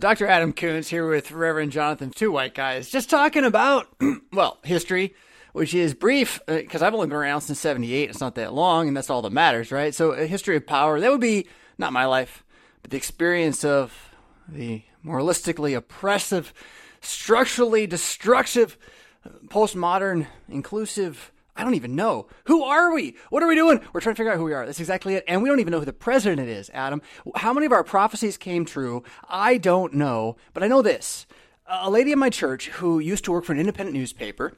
[0.00, 0.26] Dr.
[0.26, 3.86] Adam Koontz here with Reverend Jonathan, two white guys, just talking about,
[4.32, 5.14] well, history,
[5.52, 8.08] which is brief because uh, I've only been around since 78.
[8.08, 9.94] It's not that long, and that's all that matters, right?
[9.94, 11.46] So, a history of power, that would be
[11.76, 12.42] not my life,
[12.80, 14.14] but the experience of
[14.48, 16.54] the moralistically oppressive,
[17.02, 18.78] structurally destructive,
[19.48, 21.30] postmodern, inclusive,
[21.60, 22.26] I don't even know.
[22.44, 23.16] Who are we?
[23.28, 23.80] What are we doing?
[23.92, 24.64] We're trying to figure out who we are.
[24.64, 25.24] That's exactly it.
[25.28, 27.02] And we don't even know who the president is, Adam.
[27.36, 29.02] How many of our prophecies came true?
[29.28, 31.26] I don't know, but I know this.
[31.66, 34.56] A lady in my church who used to work for an independent newspaper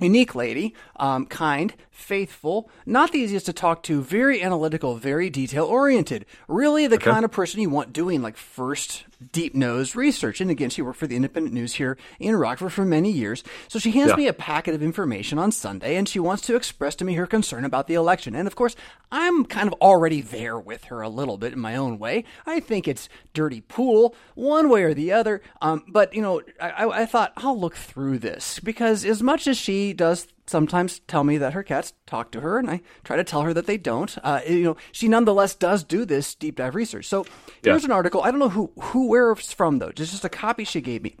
[0.00, 5.66] unique lady, um, kind, faithful, not the easiest to talk to, very analytical, very detail
[5.66, 6.24] oriented.
[6.48, 7.10] Really the okay.
[7.10, 10.40] kind of person you want doing like first deep nose research.
[10.40, 13.42] And again, she worked for the Independent News here in Rockford for many years.
[13.68, 14.16] So she hands yeah.
[14.16, 17.26] me a packet of information on Sunday and she wants to express to me her
[17.26, 18.34] concern about the election.
[18.34, 18.76] And of course,
[19.12, 22.24] I'm kind of already there with her a little bit in my own way.
[22.46, 25.42] I think it's dirty pool, one way or the other.
[25.60, 29.56] Um, but, you know, I, I thought I'll look through this because as much as
[29.56, 33.24] she does sometimes tell me that her cats talk to her, and I try to
[33.24, 34.18] tell her that they don't.
[34.22, 37.06] Uh, you know, she nonetheless does do this deep dive research.
[37.06, 37.24] So
[37.62, 37.86] here's yeah.
[37.86, 38.22] an article.
[38.22, 39.88] I don't know who who where it's from though.
[39.88, 41.16] It's just a copy she gave me.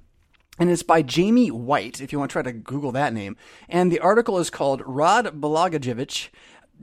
[0.58, 3.38] And it's by Jamie White, if you want to try to Google that name.
[3.66, 6.28] And the article is called Rod Blagojevich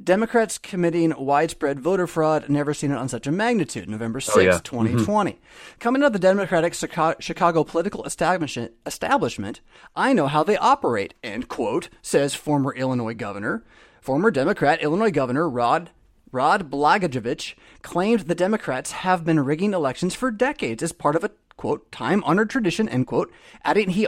[0.04, 3.90] Democrats committing widespread voter fraud, never seen it on such a magnitude.
[3.90, 4.60] November 6, oh, yeah.
[4.64, 5.32] 2020.
[5.32, 5.40] Mm-hmm.
[5.80, 6.74] Coming out of the Democratic
[7.20, 9.62] Chicago political establishment, establishment,
[9.96, 13.64] I know how they operate, end quote, says former Illinois governor.
[14.02, 15.90] Former Democrat Illinois Governor Rod
[16.32, 21.32] Rod Blagojevich claimed the Democrats have been rigging elections for decades as part of a
[21.56, 23.32] quote time honored tradition end quote,
[23.64, 24.08] adding he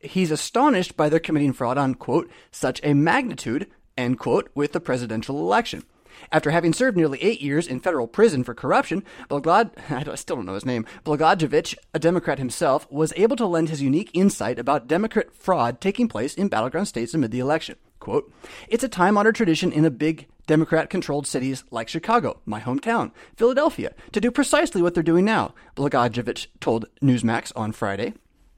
[0.00, 4.80] he's astonished by their committing fraud on quote such a magnitude end quote, with the
[4.80, 5.84] presidential election.
[6.32, 10.46] After having served nearly eight years in federal prison for corruption, Blagod, I still don't
[10.46, 14.88] know his name, Blagojevich, a Democrat himself, was able to lend his unique insight about
[14.88, 17.76] Democrat fraud taking place in battleground states amid the election.
[18.00, 18.32] Quote,
[18.68, 23.12] It's a time honored tradition in a big Democrat controlled cities like Chicago, my hometown,
[23.34, 28.12] Philadelphia, to do precisely what they're doing now, Blagojevich told Newsmax on Friday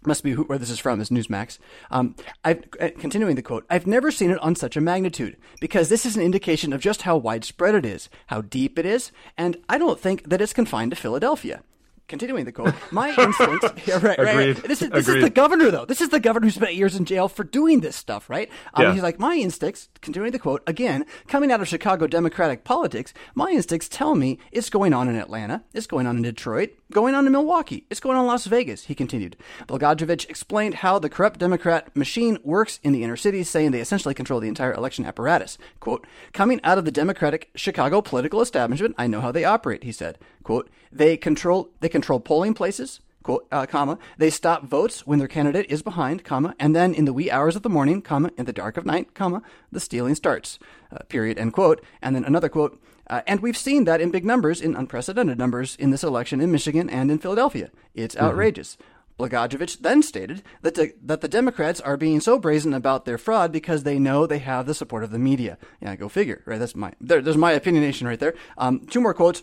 [0.06, 1.58] must be who, where this is from is Newsmax.
[1.90, 5.88] Um, I've, uh, continuing the quote, I've never seen it on such a magnitude because
[5.88, 9.56] this is an indication of just how widespread it is, how deep it is, and
[9.68, 11.62] I don't think that it's confined to Philadelphia
[12.08, 13.64] continuing the quote, my instinct.
[13.86, 14.56] Yeah, right, right.
[14.56, 15.18] This is this Agreed.
[15.18, 15.84] is the governor though.
[15.84, 18.50] This is the governor who spent years in jail for doing this stuff, right?
[18.74, 18.92] Um, yeah.
[18.94, 19.88] He's like, my instincts.
[20.00, 24.70] Continuing the quote again, coming out of Chicago Democratic politics, my instincts tell me it's
[24.70, 28.16] going on in Atlanta, it's going on in Detroit, going on in Milwaukee, it's going
[28.16, 28.84] on in Las Vegas.
[28.84, 29.36] He continued.
[29.66, 34.14] Blagojevich explained how the corrupt Democrat machine works in the inner cities, saying they essentially
[34.14, 35.58] control the entire election apparatus.
[35.80, 39.84] Quote, coming out of the Democratic Chicago political establishment, I know how they operate.
[39.84, 40.18] He said.
[40.46, 45.26] Quote, they control they control polling places, quote, uh, comma, they stop votes when their
[45.26, 48.44] candidate is behind, comma, and then in the wee hours of the morning, comma, in
[48.44, 49.42] the dark of night, comma,
[49.72, 50.60] the stealing starts,
[50.92, 51.82] uh, period, end quote.
[52.00, 52.80] And then another quote,
[53.10, 56.52] uh, and we've seen that in big numbers, in unprecedented numbers in this election in
[56.52, 57.72] Michigan and in Philadelphia.
[57.92, 58.26] It's mm-hmm.
[58.26, 58.78] outrageous.
[59.18, 63.50] Blagojevich then stated that, the, that the Democrats are being so brazen about their fraud
[63.50, 65.58] because they know they have the support of the media.
[65.80, 66.60] Yeah, go figure, right?
[66.60, 68.34] That's my there, there's my opinionation right there.
[68.56, 69.42] Um, two more quotes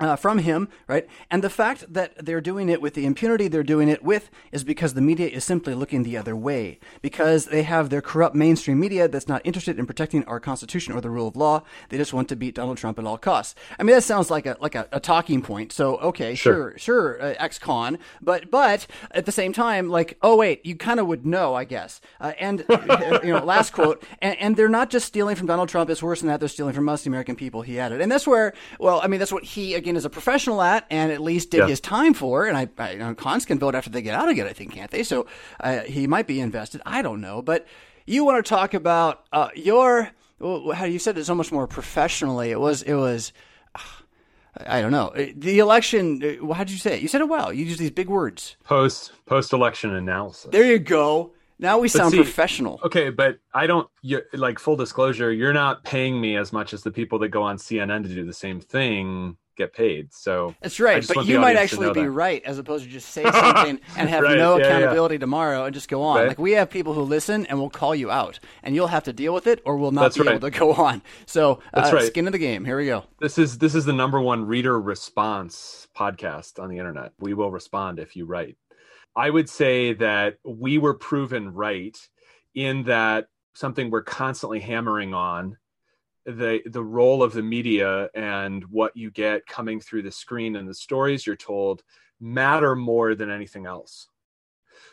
[0.00, 1.06] uh, from him, right?
[1.30, 4.64] And the fact that they're doing it with the impunity they're doing it with is
[4.64, 6.78] because the media is simply looking the other way.
[7.00, 11.00] Because they have their corrupt mainstream media that's not interested in protecting our Constitution or
[11.00, 11.62] the rule of law.
[11.88, 13.54] They just want to beat Donald Trump at all costs.
[13.78, 15.72] I mean, that sounds like a like a, a talking point.
[15.72, 20.36] So okay, sure, sure, sure uh, ex-con, but but at the same time, like, oh
[20.36, 22.00] wait, you kind of would know, I guess.
[22.20, 22.64] Uh, and
[23.22, 25.90] you know, last quote, and, and they're not just stealing from Donald Trump.
[25.90, 26.40] It's worse than that.
[26.40, 27.62] They're stealing from us, the American people.
[27.62, 30.60] He added, and that's where, well, I mean, that's what he again, as a professional
[30.62, 31.68] at and at least did yeah.
[31.68, 32.46] his time for.
[32.46, 34.52] And I, I you know, cons can vote after they get out of it, I
[34.52, 35.04] think, can't they?
[35.04, 35.26] So
[35.60, 36.82] uh, he might be invested.
[36.84, 37.40] I don't know.
[37.40, 37.66] But
[38.04, 40.10] you want to talk about uh, your,
[40.40, 42.50] well, how you said it so much more professionally.
[42.50, 43.32] It was, it was,
[44.66, 45.08] I don't know.
[45.08, 47.02] Uh, the election, uh, how did you say it?
[47.02, 47.52] You said it well.
[47.52, 48.56] You use these big words.
[48.64, 50.50] Post post election analysis.
[50.50, 51.32] There you go.
[51.58, 52.80] Now we sound see, professional.
[52.84, 55.32] Okay, but I don't you like full disclosure.
[55.32, 58.24] You're not paying me as much as the people that go on CNN to do
[58.24, 60.12] the same thing get paid.
[60.12, 61.06] So that's right.
[61.06, 62.10] But you might actually be that.
[62.10, 64.38] right, as opposed to just say something and have right.
[64.38, 65.20] no yeah, accountability yeah.
[65.20, 66.18] tomorrow and just go on.
[66.18, 66.28] Right.
[66.28, 69.12] Like we have people who listen and will call you out, and you'll have to
[69.12, 70.36] deal with it, or we'll not that's be right.
[70.36, 71.02] able to go on.
[71.26, 72.06] So that's uh, right.
[72.06, 72.64] Skin of the game.
[72.64, 73.04] Here we go.
[73.20, 77.12] This is this is the number one reader response podcast on the internet.
[77.18, 78.56] We will respond if you write.
[79.14, 81.96] I would say that we were proven right
[82.54, 85.56] in that something we're constantly hammering on
[86.26, 90.68] the the role of the media and what you get coming through the screen and
[90.68, 91.82] the stories you're told
[92.20, 94.08] matter more than anything else.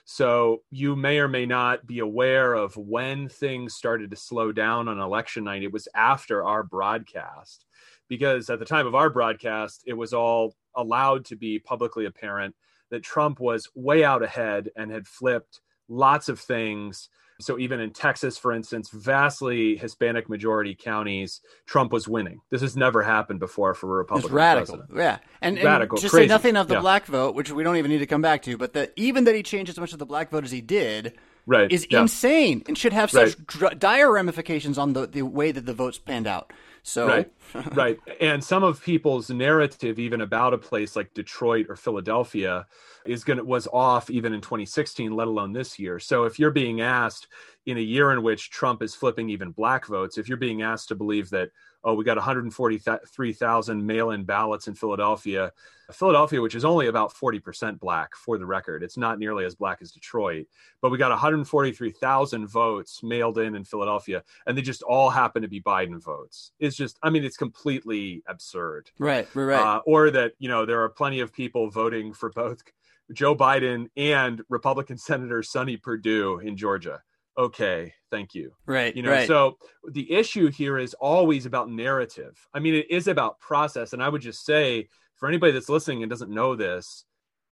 [0.06, 4.88] So you may or may not be aware of when things started to slow down
[4.88, 5.64] on election night.
[5.64, 7.66] It was after our broadcast,
[8.10, 12.56] because at the time of our broadcast, it was all allowed to be publicly apparent
[12.92, 17.10] that Trump was way out ahead and had flipped lots of things
[17.42, 22.42] so even in Texas, for instance, vastly Hispanic majority counties, Trump was winning.
[22.50, 24.78] This has never happened before for a Republican it's radical.
[24.78, 24.98] president.
[24.98, 26.28] Yeah, and, and radical, just crazy.
[26.28, 26.82] say nothing of the Yeah.
[26.82, 28.58] black vote, which we don't even need to come back to.
[28.58, 31.18] But that even that he changed as much of the black vote as he did
[31.46, 31.70] Right.
[31.72, 32.02] is yeah.
[32.02, 35.98] insane and should have such dr- dire ramifications on the, the way that the votes
[36.00, 36.54] panned out.
[36.84, 37.32] So Right.
[37.74, 38.00] right.
[38.20, 42.66] And some of people's narrative, even about a place like Detroit or Philadelphia,
[43.06, 46.00] is gonna was off even in 2016, let alone this year.
[46.00, 47.28] So if you're being asked
[47.66, 50.90] in a year in which Trump is flipping even black votes, if you're being asked
[50.90, 51.50] to believe that,
[51.84, 55.52] oh, we got 143,000 mail-in ballots in Philadelphia,
[55.92, 59.80] Philadelphia, which is only about 40% black for the record, it's not nearly as black
[59.82, 60.48] as Detroit,
[60.82, 65.48] but we got 143,000 votes mailed in in Philadelphia, and they just all happen to
[65.48, 66.52] be Biden votes.
[66.60, 68.90] It's just, I mean, it's completely absurd.
[69.00, 69.62] right, right, right.
[69.62, 72.64] Uh, or that, you know, there are plenty of people voting for both
[73.12, 77.02] Joe Biden and Republican Senator Sonny Perdue in Georgia.
[77.38, 78.54] Okay, thank you.
[78.66, 79.28] right, You know, right.
[79.28, 79.58] so
[79.92, 82.38] the issue here is always about narrative.
[82.54, 83.94] I mean, it is about process.
[83.94, 87.06] And I would just say, for anybody that's listening and doesn't know this,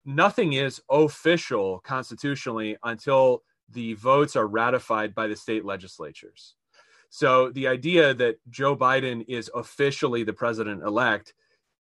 [0.04, 6.56] nothing is official constitutionally until the votes are ratified by the state legislatures.
[7.08, 11.34] So the idea that Joe Biden is officially the president elect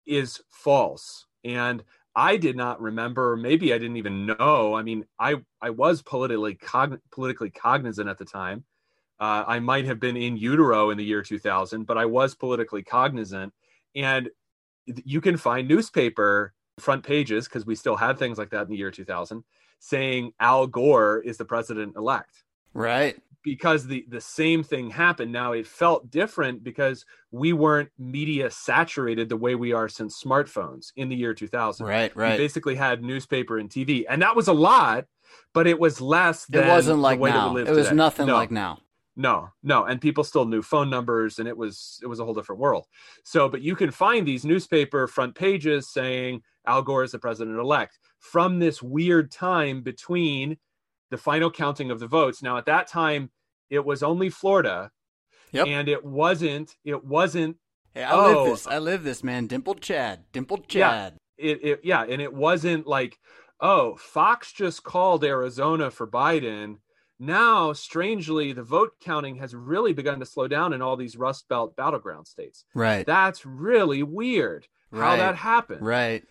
[0.06, 1.25] is false.
[1.44, 1.83] And
[2.19, 4.75] I did not remember, maybe I didn't even know.
[4.75, 8.66] I mean, I I was politically cogn- politically cognizant at the time.
[9.21, 12.83] Uh, I might have been in utero in the year 2000, but I was politically
[12.83, 13.54] cognizant.
[13.95, 14.30] And
[14.86, 18.77] you can find newspaper front pages because we still had things like that in the
[18.77, 19.44] year 2000
[19.80, 22.44] saying Al Gore is the president elect
[22.74, 23.18] right.
[23.44, 29.30] Because the the same thing happened now it felt different because we weren't media saturated
[29.30, 32.38] the way we are since smartphones in the year 2000 Right, we right.
[32.38, 35.06] basically had newspaper and tv and that was a lot
[35.53, 37.53] but it was less It wasn't like the way that now.
[37.53, 37.95] we It was today.
[37.95, 38.36] nothing No.
[38.36, 38.80] like now.
[39.15, 42.33] No, no, and people still knew phone numbers, and it was it was a whole
[42.33, 42.86] different world.
[43.25, 47.59] So, but you can find these newspaper front pages saying Al Gore is the president
[47.59, 50.57] elect from this weird time between
[51.09, 52.41] the final counting of the votes.
[52.44, 53.31] Now, at that time,
[53.69, 54.91] it was only Florida,
[55.51, 55.67] Yep.
[55.67, 57.57] and it wasn't it wasn't
[57.94, 58.45] Hey, I live Oh.
[58.51, 58.67] this.
[58.67, 59.47] I live this, man.
[59.47, 60.25] Dimpled Chad.
[60.31, 60.89] Dimpled Yeah.
[60.89, 61.17] Chad.
[61.38, 63.17] it, it yeah, and it wasn't like
[63.59, 66.77] oh Fox just called Arizona for Biden.
[67.21, 71.50] Now, strangely, the vote counting has really begun to slow down in all these Rust
[71.50, 72.63] Belt battleground states.
[72.73, 73.05] Right.
[73.05, 75.81] That's really weird how that happened.
[75.85, 76.23] right.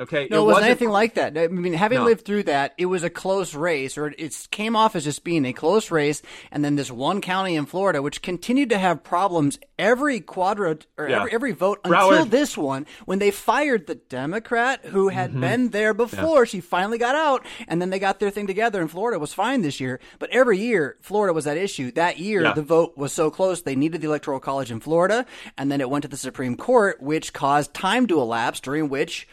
[0.00, 0.28] Okay.
[0.30, 1.36] No, it, wasn't anything like that.
[1.36, 2.04] I mean, having No.
[2.04, 5.44] lived through that, it was a close race, or it came off as just being
[5.44, 6.22] a close race.
[6.52, 11.08] And then this one county in Florida, which continued to have problems every quadrant or
[11.08, 11.16] Yeah.
[11.20, 15.40] every, every vote until this one, when they fired the Democrat who had Mm-hmm.
[15.40, 16.46] been there before.
[16.46, 19.62] She finally got out, and then they got their thing together, and Florida was fine
[19.62, 19.98] this year.
[20.18, 21.90] But every year, Florida was that issue.
[21.92, 22.52] That year, Yeah.
[22.52, 25.90] the vote was so close, they needed the Electoral College in Florida, and then it
[25.90, 29.26] went to the Supreme Court, which caused time to elapse, during which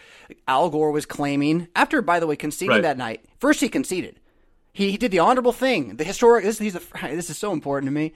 [0.56, 2.82] Al Gore was claiming, after, by the way, conceding Right.
[2.84, 3.26] that night.
[3.40, 4.20] First, he conceded.
[4.72, 5.98] He, he did the honorable thing.
[5.98, 6.44] The historic.
[6.46, 8.14] This, he's a, this is so important to me.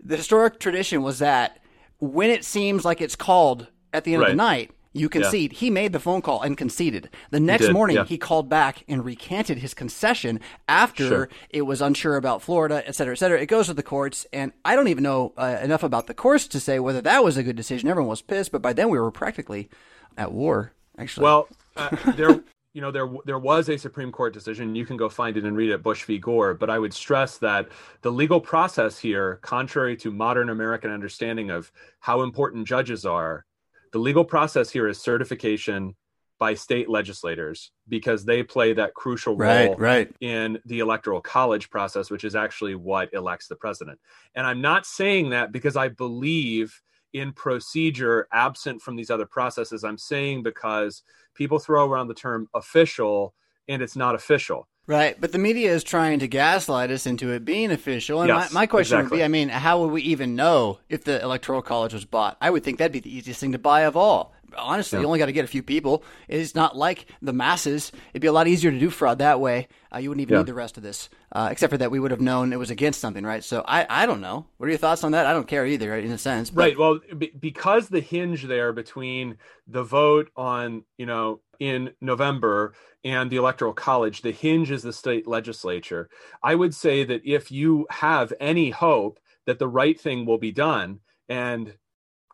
[0.00, 1.58] The historic tradition was that
[1.98, 5.52] when it seems like it's called at the end of the night, you concede.
[5.52, 7.10] He made the phone call and conceded.
[7.30, 8.04] The next did, morning, yeah.
[8.04, 11.28] he called back and recanted his concession after Sure.
[11.50, 13.40] it was unsure about Florida, et cetera, et cetera.
[13.40, 16.48] It goes to the courts, and I don't even know uh, enough about the courts
[16.48, 17.88] to say whether that was a good decision.
[17.88, 19.68] Everyone was pissed, but by then we were practically
[20.16, 20.72] at war.
[20.96, 22.42] Actually, Well, uh, there,
[22.74, 24.74] you know, there there was a Supreme Court decision.
[24.74, 26.18] You can go find it and read it, Bush v.
[26.18, 26.54] Gore.
[26.54, 27.68] But I would stress that
[28.02, 33.44] the legal process here, contrary to modern American understanding of how important judges are,
[33.92, 35.94] the legal process here is certification
[36.38, 40.14] by state legislators because they play that crucial role right, right.
[40.20, 43.98] in the electoral college process, which is actually what elects the president.
[44.34, 46.80] And I'm not saying that because I believe
[47.12, 49.84] in procedure absent from these other processes.
[49.84, 51.02] I'm saying because
[51.34, 53.34] people throw around the term official
[53.68, 54.68] and it's not official.
[54.88, 58.22] Right, but the media is trying to gaslight us into it being official.
[58.22, 61.04] And Yes, my, my question would be I mean, how would we even know if
[61.04, 62.38] the Electoral College was bought?
[62.40, 64.32] I would think that'd be the easiest thing to buy of all.
[64.56, 65.02] honestly, Yeah.
[65.02, 66.02] you only got to get a few people.
[66.26, 67.92] It's not like the masses.
[68.14, 69.68] It'd be a lot easier to do fraud that way.
[69.94, 70.38] Uh, you wouldn't even Yeah.
[70.40, 72.70] need the rest of this, uh, except for that we would have known it was
[72.70, 73.44] against something, right?
[73.44, 74.46] So I, I don't know.
[74.56, 75.26] What are your thoughts on that?
[75.26, 76.48] I don't care either, in a sense.
[76.48, 76.78] but- Right.
[76.78, 82.74] Well, be- because the hinge there between the vote on, you know, in November
[83.04, 86.08] and the Electoral College, the hinge is the state legislature.
[86.42, 90.52] I would say that if you have any hope that the right thing will be
[90.52, 91.74] done, and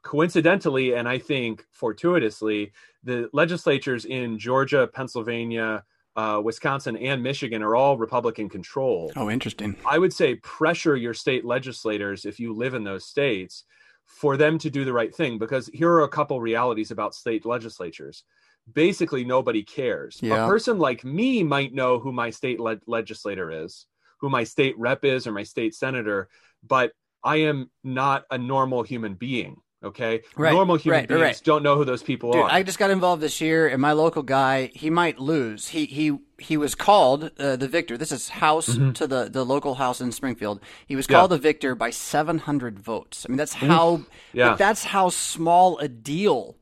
[0.02, 5.84] coincidentally, and I think fortuitously, the legislatures in Georgia, Pennsylvania,
[6.16, 9.12] uh, Wisconsin, and Michigan are all Republican controlled.
[9.16, 9.76] Oh, interesting.
[9.86, 13.64] I would say pressure your state legislators if you live in those states
[14.04, 17.44] for them to do the right thing because here are a couple realities about state
[17.44, 18.24] legislatures.
[18.72, 20.18] Basically, nobody cares.
[20.22, 20.44] Yeah.
[20.44, 23.86] A person like me might know who my state le- legislator is,
[24.20, 26.28] who my state rep is, or my state senator,
[26.66, 26.92] but
[27.22, 29.56] I am not a normal human being.
[29.82, 31.40] Okay, Right, normal human right, beings right.
[31.44, 32.50] don't know who those people Dude, are.
[32.50, 35.68] I just got involved this year, and my local guy, he might lose.
[35.68, 37.98] He he he was called uh, the victor.
[37.98, 40.60] This is House to the the local house in Springfield.
[40.86, 41.12] He was Mm-hmm.
[41.12, 41.18] Yeah.
[41.18, 43.26] called the victor by 700 votes.
[43.26, 44.54] I mean, that's how Yeah.
[44.56, 46.56] that's how small a deal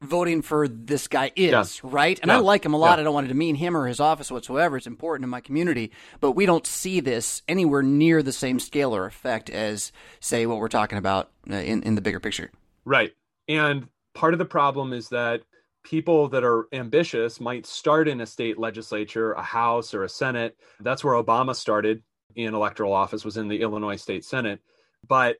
[0.00, 1.50] voting for this guy is,
[1.82, 1.90] Yeah.
[1.90, 2.18] right?
[2.22, 2.96] And I like him a lot.
[2.98, 3.00] Yeah.
[3.00, 4.76] I don't want to demean him or his office whatsoever.
[4.76, 5.90] It's important in my community,
[6.20, 10.58] but we don't see this anywhere near the same scale or effect as, say, what
[10.58, 12.50] we're talking about uh, in in the bigger picture.
[12.84, 13.12] Right.
[13.48, 15.42] And part of the problem is that
[15.84, 20.56] people that are ambitious might start in a state legislature, a house or a senate.
[20.80, 22.02] That's where Obama started
[22.36, 24.60] in electoral office was in the Illinois State Senate.
[25.06, 25.38] But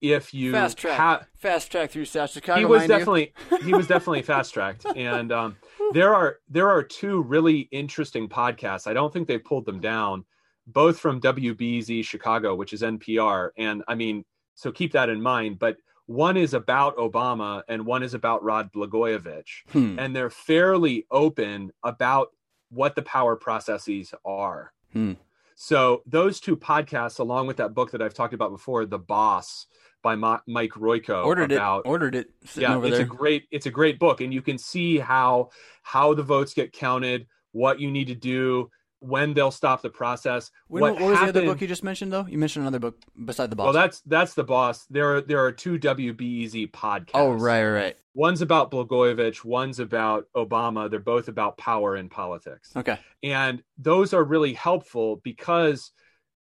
[0.00, 2.58] if you Fast track, ha- fast track through South Chicago.
[2.58, 2.96] he was mind you.
[2.98, 3.32] definitely
[3.64, 5.56] he was definitely fast tracked and um,
[5.92, 10.24] there are there are two really interesting podcasts i don't think they pulled them down
[10.66, 15.58] both from wbez chicago which is npr and i mean so keep that in mind
[15.58, 15.76] but
[16.06, 19.98] one is about obama and one is about rod blagojevich Hmm.
[19.98, 22.28] and they're fairly open about
[22.70, 25.12] what the power processes are Hmm.
[25.56, 29.66] so those two podcasts along with that book that i've talked about before the boss
[30.02, 31.88] by Ma- mike royko ordered about it.
[31.88, 32.28] Ordered it.
[32.56, 33.06] Yeah over it's there.
[33.06, 35.50] a great it's a great book and you can see how
[35.82, 38.70] how the votes get counted what you need to do
[39.02, 42.26] when they'll stop the process When- what, was the other book you just mentioned, though?
[42.28, 43.64] You mentioned another book beside the boss.
[43.64, 47.96] well that's that's the boss there are there are two wbez podcasts oh, right, right.
[48.14, 52.98] one's about blagojevich one's about obama they're both about power and politics Okay.
[53.22, 55.92] and those are really helpful because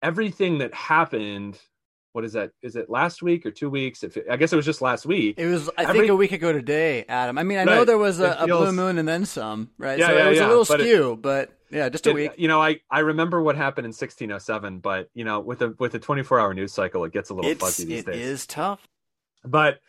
[0.03, 1.57] everything that happened
[2.13, 4.55] what is that is it last week or two weeks if it, i guess it
[4.55, 7.37] was just last week It was, I Every- think, a week ago today, Adam.
[7.37, 9.99] I mean, I know there was a, It a blue moon and then some, right?
[9.99, 12.09] Yeah, so yeah, it was yeah, a little but it- skew, but yeah, just a
[12.11, 12.31] It- week.
[12.37, 15.93] you know i i remember what happened in 1607 but you know with a with
[15.95, 18.47] a 24 hour news cycle it gets a little It's, fuzzy these it days is
[18.47, 18.87] tough.
[19.45, 19.79] but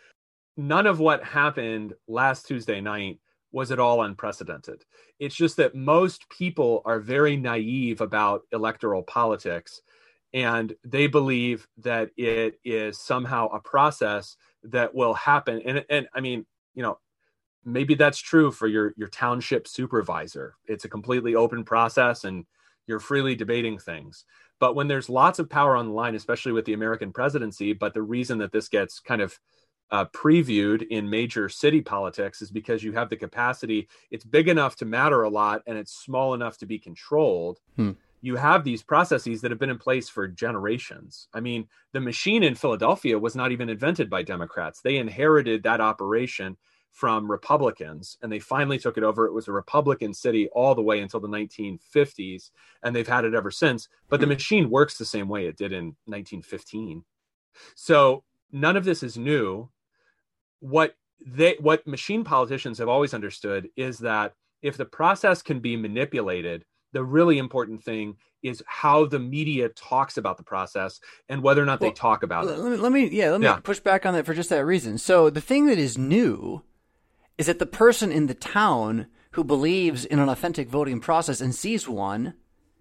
[0.57, 3.19] none of what happened last tuesday night
[3.53, 4.85] was at all unprecedented
[5.19, 9.81] it's just that most people are very naive about electoral politics
[10.33, 15.61] and they believe that it is somehow a process that will happen.
[15.65, 16.99] And and i mean you know
[17.65, 20.55] maybe that's true for your your township supervisor.
[20.67, 22.47] It's a completely open process and
[22.87, 24.25] you're freely debating things.
[24.59, 27.95] But when there's lots of power on the line especially with the american presidency but
[27.95, 29.39] the reason that this gets kind of
[29.91, 34.77] uh, previewed in major city politics is because you have the capacity it's big enough
[34.77, 37.59] to matter a lot and it's small enough to be controlled.
[37.77, 37.93] Hmm.
[38.23, 42.43] You have these processes that have been in place for generations i mean the machine
[42.43, 46.57] in philadelphia was not even invented by democrats they inherited that operation
[46.93, 49.27] from Republicans, and they finally took it over.
[49.27, 52.50] It was a Republican city all the way until the 1950s,
[52.83, 53.89] and they've had it ever since.
[54.09, 54.33] But the hmm.
[54.33, 57.05] machine works the same way it did in 1915.
[57.75, 59.71] So none of this is new.
[60.61, 65.77] What they what machine politicians have always understood is that if the process can be
[65.77, 71.63] manipulated, the really important thing is how the media talks about the process and whether
[71.63, 72.63] or not Well, they talk about Let it.
[72.63, 73.57] me, let me, yeah, let me Yeah.
[73.63, 74.97] push back on that for just that reason.
[74.99, 76.63] So the thing that is new
[77.37, 81.55] is that the person in the town who believes in an authentic voting process and
[81.55, 82.35] sees one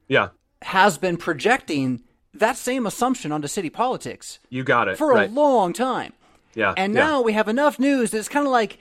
[0.07, 0.29] Yeah,
[0.63, 4.97] has been projecting that same assumption onto city politics you got it.
[4.97, 5.29] for right.
[5.29, 6.13] a long time.
[6.55, 6.99] yeah, And yeah.
[7.05, 8.79] now we have enough news that it's kind of like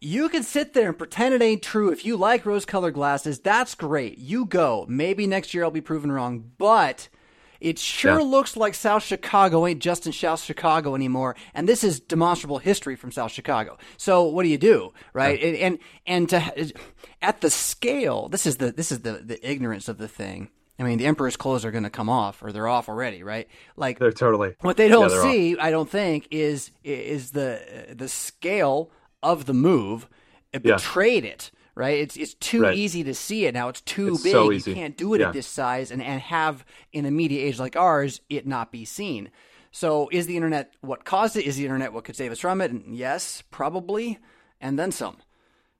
[0.00, 1.90] you can sit there and pretend it ain't true.
[1.90, 4.18] If you like rose colored glasses, that's great.
[4.18, 4.86] You go.
[4.88, 6.52] Maybe next year I'll be proven wrong.
[6.58, 7.08] But
[7.60, 8.24] it sure Yeah.
[8.24, 11.34] looks like South Chicago ain't just in South Chicago anymore.
[11.54, 13.76] And this is demonstrable history from South Chicago.
[13.96, 14.92] So what do you do?
[15.12, 15.42] Right?
[15.42, 16.72] And, and, and to,
[17.20, 20.50] at the scale, this is the, this is the, the ignorance of the thing.
[20.80, 23.48] I mean, the emperor's clothes are going to come off, or they're off already, right?
[23.76, 24.54] Like They're totally.
[24.60, 29.54] what they don't Yeah, see, I don't think, is is the the scale of the
[29.54, 30.08] move.
[30.52, 30.76] it Yeah.
[30.76, 31.50] betrayed it.
[31.74, 32.76] Right, it's it's too Right.
[32.76, 33.68] easy to see it now.
[33.68, 34.32] It's too It's big.
[34.32, 35.28] so You can't do it Yeah.
[35.28, 38.84] at this size and, and have in a media age like ours it not be
[38.84, 39.30] seen.
[39.70, 41.44] So is the internet what caused it?
[41.44, 42.72] Is the internet what could save us from it?
[42.72, 44.18] And yes, probably,
[44.60, 45.18] and then some.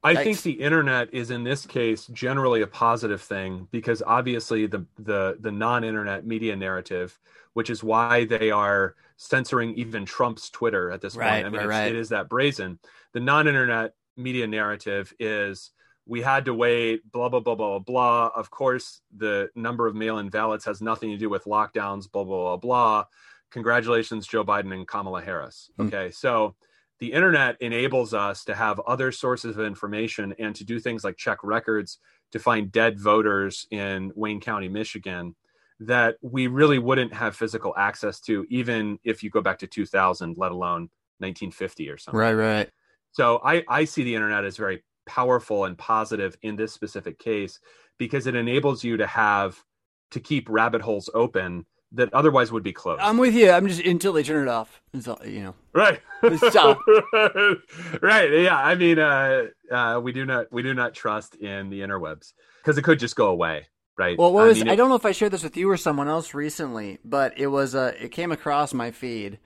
[0.05, 0.23] I Yikes.
[0.25, 5.39] think the internet is in this case generally a positive thing because obviously the the
[5.41, 7.19] the non-internet media narrative,
[7.55, 11.47] which is why they are censoring even Trump's Twitter at this Right, point.
[11.47, 11.91] I mean, right, right.
[11.91, 12.79] it is that brazen.
[13.13, 15.73] The non-internet media narrative is
[16.07, 18.31] we had to wait, blah blah blah blah blah.
[18.35, 22.57] Of course, the number of mail-in ballots has nothing to do with lockdowns, blah blah
[22.57, 23.05] blah blah.
[23.51, 25.71] Congratulations, Joe Biden and Kamala Harris.
[25.77, 25.89] Hmm.
[25.89, 26.55] Okay, so
[27.01, 31.17] the internet enables us to have other sources of information and to do things like
[31.17, 31.99] check records
[32.33, 35.35] to find dead voters in Wayne County, Michigan,
[35.81, 40.37] that we really wouldn't have physical access to, even if you go back to 2000,
[40.37, 42.19] let alone 1950 or something.
[42.19, 42.71] Right, right.
[43.13, 47.61] So I, I see the internet as very powerful and positive in this specific case
[47.97, 49.63] because it enables you to have
[50.11, 53.01] to keep rabbit holes open that otherwise would be closed.
[53.01, 53.51] I'm with you.
[53.51, 54.83] I'm just until they turn it off.
[54.93, 55.55] You know.
[55.73, 56.01] right
[56.49, 56.81] Stop.
[58.03, 61.81] right yeah i mean uh uh we do not we do not trust in the
[61.81, 63.67] interwebs because it could just go away
[63.99, 65.77] right Well, what was mean, I don't know if I shared this with you or
[65.77, 69.39] someone else recently, but it was uh, it came across my feed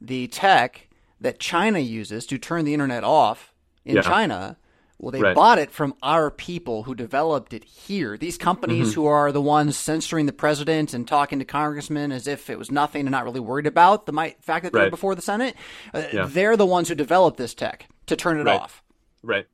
[0.00, 0.88] the tech
[1.20, 3.52] that China uses to turn the internet off
[3.84, 4.02] in Yeah.
[4.02, 4.56] China.
[5.00, 5.34] Well, they Right.
[5.34, 8.16] bought it from our people who developed it here.
[8.16, 9.00] These companies Mm-hmm.
[9.00, 12.70] who are the ones censoring the president and talking to congressmen as if it was
[12.72, 15.54] nothing and not really worried about the fact that they're before the Senate.
[15.94, 16.26] Uh, Yeah.
[16.28, 18.60] They're the ones who developed this tech to turn it Right.
[18.60, 18.82] off.
[19.22, 19.46] right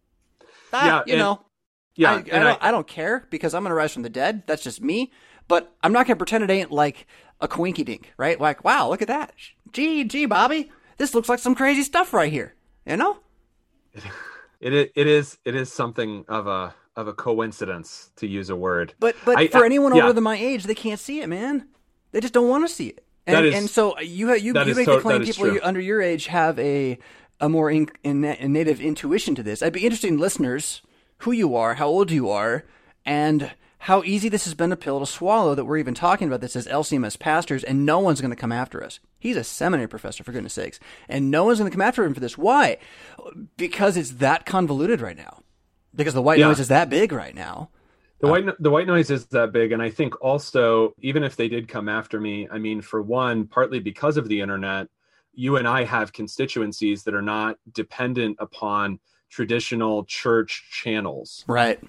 [0.73, 1.41] Ah, Yeah, you and- know,
[1.97, 4.43] yeah I, I, don't, I, don't care because I'm going to rise from the dead.
[4.47, 5.11] That's just me.
[5.47, 7.07] But I'm not going to pretend it ain't like
[7.41, 8.41] a quinky dink, right?
[8.41, 9.33] Like, wow, look at that.
[9.73, 12.55] Gee, gee, Bobby, this looks like some crazy stuff right here.
[12.87, 13.19] You know?
[14.61, 18.57] it, i- it is it is something of a of a coincidence to use a
[18.57, 20.03] word But but I- for I- anyone yeah.
[20.03, 21.69] older than my age, they can't see it, man.
[22.13, 23.05] They just don't want to see it.
[23.27, 25.61] And, is- and so you you, you make the claim people true.
[25.63, 26.99] under your age have a
[27.41, 29.63] a more in, in, in native intuition to this.
[29.63, 30.83] I'd be interested in listeners
[31.25, 32.65] who you are, how old you are,
[33.05, 36.43] and how easy this has been a pill to swallow that we're even talking about
[36.43, 39.01] this as LCMS pastors, and no one's going to come after us.
[39.19, 42.13] He's a seminary professor, for goodness sakes, and no one's going to come after him
[42.13, 42.37] for this.
[42.37, 42.77] Why?
[43.57, 45.41] Because it's that convoluted right now.
[45.95, 46.49] Because the white Yeah.
[46.49, 47.71] noise is that big right now.
[48.21, 51.37] The uh, white the white noise is that big, and I think also even if
[51.37, 54.89] they did come after me, I mean, for one, partly because of the internet,
[55.33, 58.99] you and I have constituencies that are not dependent upon
[59.31, 61.81] traditional church channels, Right.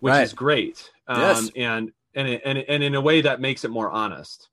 [0.00, 0.24] which Right.
[0.24, 0.90] is great.
[1.06, 1.50] Um, Yes.
[1.56, 4.48] and and and and in a way that makes it more honest.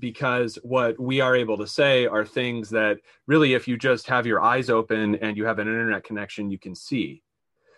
[0.00, 4.26] Because what we are able to say are things that really, if you just have
[4.26, 7.24] your eyes open and you have an internet connection, you can see.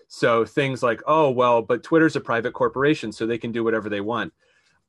[0.09, 3.88] So things like, oh, well, but Twitter's a private corporation, so they can do whatever
[3.88, 4.35] they want.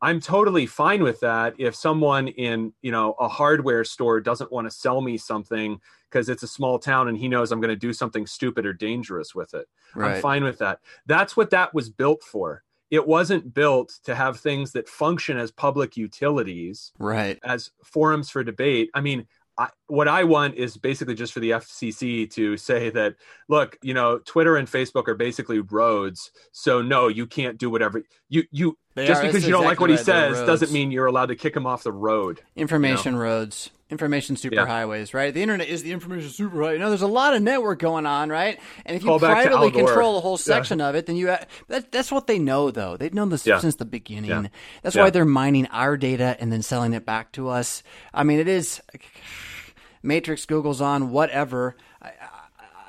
[0.01, 4.65] I'm totally fine with that if someone in, you know, a hardware store doesn't want
[4.67, 7.75] to sell me something because it's a small town and he knows I'm going to
[7.75, 9.67] do something stupid or dangerous with it.
[9.95, 10.15] Right.
[10.15, 10.79] I'm fine with that.
[11.05, 12.63] That's what that was built for.
[12.89, 17.39] It wasn't built to have things that function as public utilities Right.
[17.43, 18.89] as forums for debate.
[18.93, 23.15] I mean, I, what I want is basically just for the FCC to say that,
[23.47, 26.31] look, you know, Twitter and Facebook are basically roads.
[26.51, 29.89] So no, you can't do whatever you you They just because you don't like what
[29.89, 30.05] he right.
[30.05, 32.41] Says doesn't mean you're allowed to kick him off the road.
[32.57, 35.33] information roads, information superhighways, right?
[35.33, 36.73] The internet is the information superhighway.
[36.73, 38.59] You know, there's a lot of network going on, right?
[38.85, 40.55] And if you Call privately control a whole Yeah.
[40.55, 41.37] section of it, then you uh,
[41.69, 42.97] that, that's what they know, though.
[42.97, 43.59] They've known this Yeah.
[43.59, 44.29] since the beginning.
[44.29, 44.43] Yeah.
[44.81, 45.03] That's Yeah.
[45.03, 47.83] why they're mining our data and then selling it back to us.
[48.13, 48.81] I mean, it is
[50.03, 51.75] Matrix, Google's on, whatever.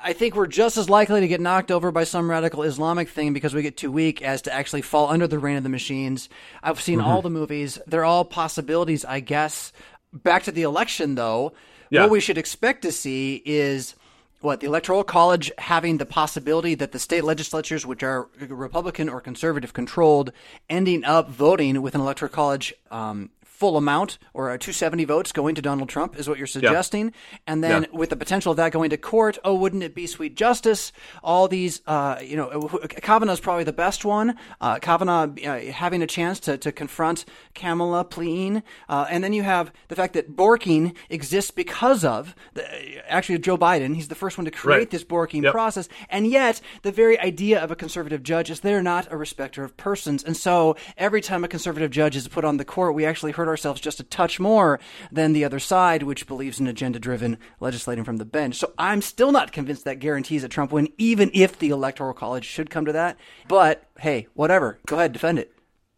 [0.03, 3.33] I, think we're just as likely to get knocked over by some radical Islamic thing
[3.33, 6.29] because we get too weak as to actually fall under the reign of the machines.
[6.61, 7.07] I've seen Mm-hmm.
[7.07, 7.79] all the movies.
[7.87, 9.71] They're all possibilities, I guess.
[10.11, 11.53] Back to the election, though.
[11.89, 12.01] Yeah.
[12.01, 13.95] What we should expect to see is
[14.41, 19.21] what the electoral college having the possibility that the state legislatures, which are Republican or
[19.21, 20.31] conservative controlled,
[20.69, 23.29] ending up voting with an electoral college um,
[23.63, 27.13] full amount or uh, 270 votes going to Donald Trump is what you're suggesting,
[27.47, 27.97] and then Yeah.
[27.97, 29.37] with the potential of that going to court.
[29.45, 30.91] Oh, wouldn't it be sweet justice?
[31.23, 32.49] All these, uh, you know,
[32.89, 34.35] Kavanaugh's probably the best one.
[34.59, 37.23] Uh, Kavanaugh uh, having a chance to, to confront
[37.55, 42.65] Kamala pleading, uh, and then you have the fact that Borking exists because of the,
[43.09, 43.95] actually Joe Biden.
[43.95, 44.89] He's the first one to create Right.
[44.89, 45.53] this Borking Yep.
[45.53, 49.63] process, and yet the very idea of a conservative judge is they're not a respecter
[49.63, 53.05] of persons, and so every time a conservative judge is put on the court, we
[53.05, 54.79] actually hurt ourselves just a touch more
[55.11, 58.55] than the other side, which believes in agenda driven legislating from the bench.
[58.55, 62.45] So I'm still not convinced that guarantees a Trump win, even if the Electoral College
[62.45, 63.17] should come to that.
[63.47, 64.79] But hey, whatever.
[64.87, 65.53] Go ahead, defend it.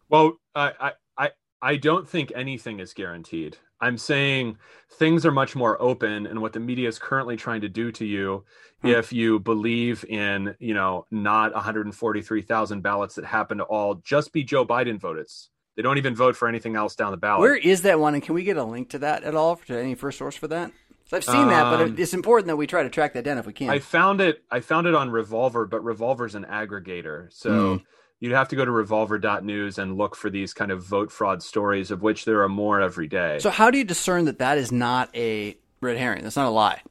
[0.08, 1.30] Well, I, I,
[1.62, 3.56] I don't think anything is guaranteed.
[3.80, 4.56] I'm saying
[4.92, 8.04] things are much more open, and what the media is currently trying to do to
[8.04, 8.44] you,
[8.82, 8.88] hmm.
[8.88, 14.44] if you believe in, you know, not 143,000 ballots that happen to all just be
[14.44, 15.50] Joe Biden votes.
[15.76, 17.40] They don't even vote for anything else down the ballot.
[17.40, 19.56] Where is that one, and can we get a link to that at all?
[19.56, 20.72] To any first source for that?
[21.08, 23.22] So I've seen um, that, but um, it's important that we try to track that
[23.22, 23.70] down if we can.
[23.70, 24.42] I found it.
[24.50, 27.50] I found it on Revolver, but Revolver's an aggregator, so.
[27.50, 27.84] Mm
[28.20, 31.90] you'd have to go to revolver.news and look for these kind of vote fraud stories,
[31.90, 33.38] of which there are more every day.
[33.40, 36.22] So, how do you discern that that is not a red herring?
[36.22, 36.82] That's not a lie.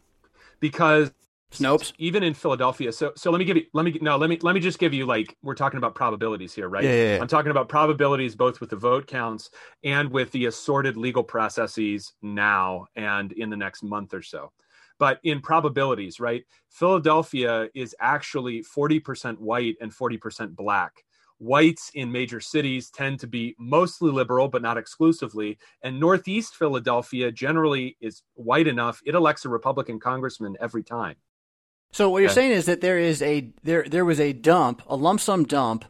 [0.60, 1.12] Because
[1.58, 2.92] Snopes, even in Philadelphia.
[2.92, 3.66] So, so let me give you.
[3.74, 4.18] Let me no.
[4.18, 6.84] Let me let me just give you like we're talking about probabilities here, right?
[6.84, 7.22] Yeah, yeah, yeah.
[7.22, 9.50] I'm talking about probabilities both with the vote counts
[9.84, 14.52] and with the assorted legal processes now and in the next month or so.
[14.98, 16.44] But in probabilities, right?
[16.70, 21.04] Philadelphia is actually 40% white and 40% black
[21.40, 25.58] whites in major cities tend to be mostly liberal, but not exclusively.
[25.82, 31.16] And Northeast Philadelphia generally is white enough, it elects a Republican congressman every time.
[31.96, 32.42] So what you're okay.
[32.42, 35.86] saying is that there is a there there was a dump, a lump sum dump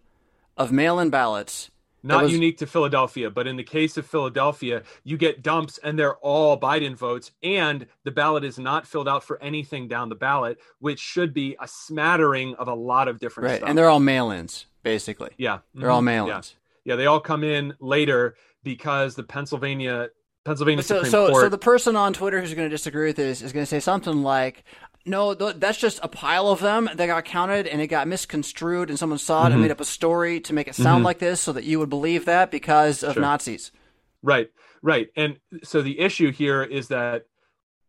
[0.56, 1.72] of mail-in ballots.
[2.04, 2.32] Not was...
[2.32, 6.60] unique to Philadelphia, but in the case of Philadelphia, you get dumps and they're all
[6.60, 11.00] Biden votes, and the ballot is not filled out for anything down the ballot, which
[11.00, 13.58] should be a smattering of a lot of different right.
[13.58, 13.70] stuff.
[13.70, 15.32] And they're all mail-ins basically.
[15.38, 15.62] Yeah.
[15.74, 16.28] They're all mm-hmm.
[16.28, 16.54] mail-ins.
[16.84, 16.94] Yeah.
[16.94, 20.10] yeah, they all come in later because the Pennsylvania
[20.44, 21.46] Pennsylvania so, Supreme so, Court.
[21.46, 23.80] So the person on Twitter who's going to disagree with this is going to say
[23.80, 24.64] something like,
[25.06, 28.98] "No, that's just a pile of them that got counted and it got misconstrued, and
[28.98, 29.54] someone saw it mm-hmm.
[29.54, 31.06] and made up a story to make it sound mm-hmm.
[31.06, 33.22] like this, so that you would believe that because of sure.
[33.22, 33.72] Nazis."
[34.24, 34.50] Right,
[34.82, 37.26] right, and so the issue here is that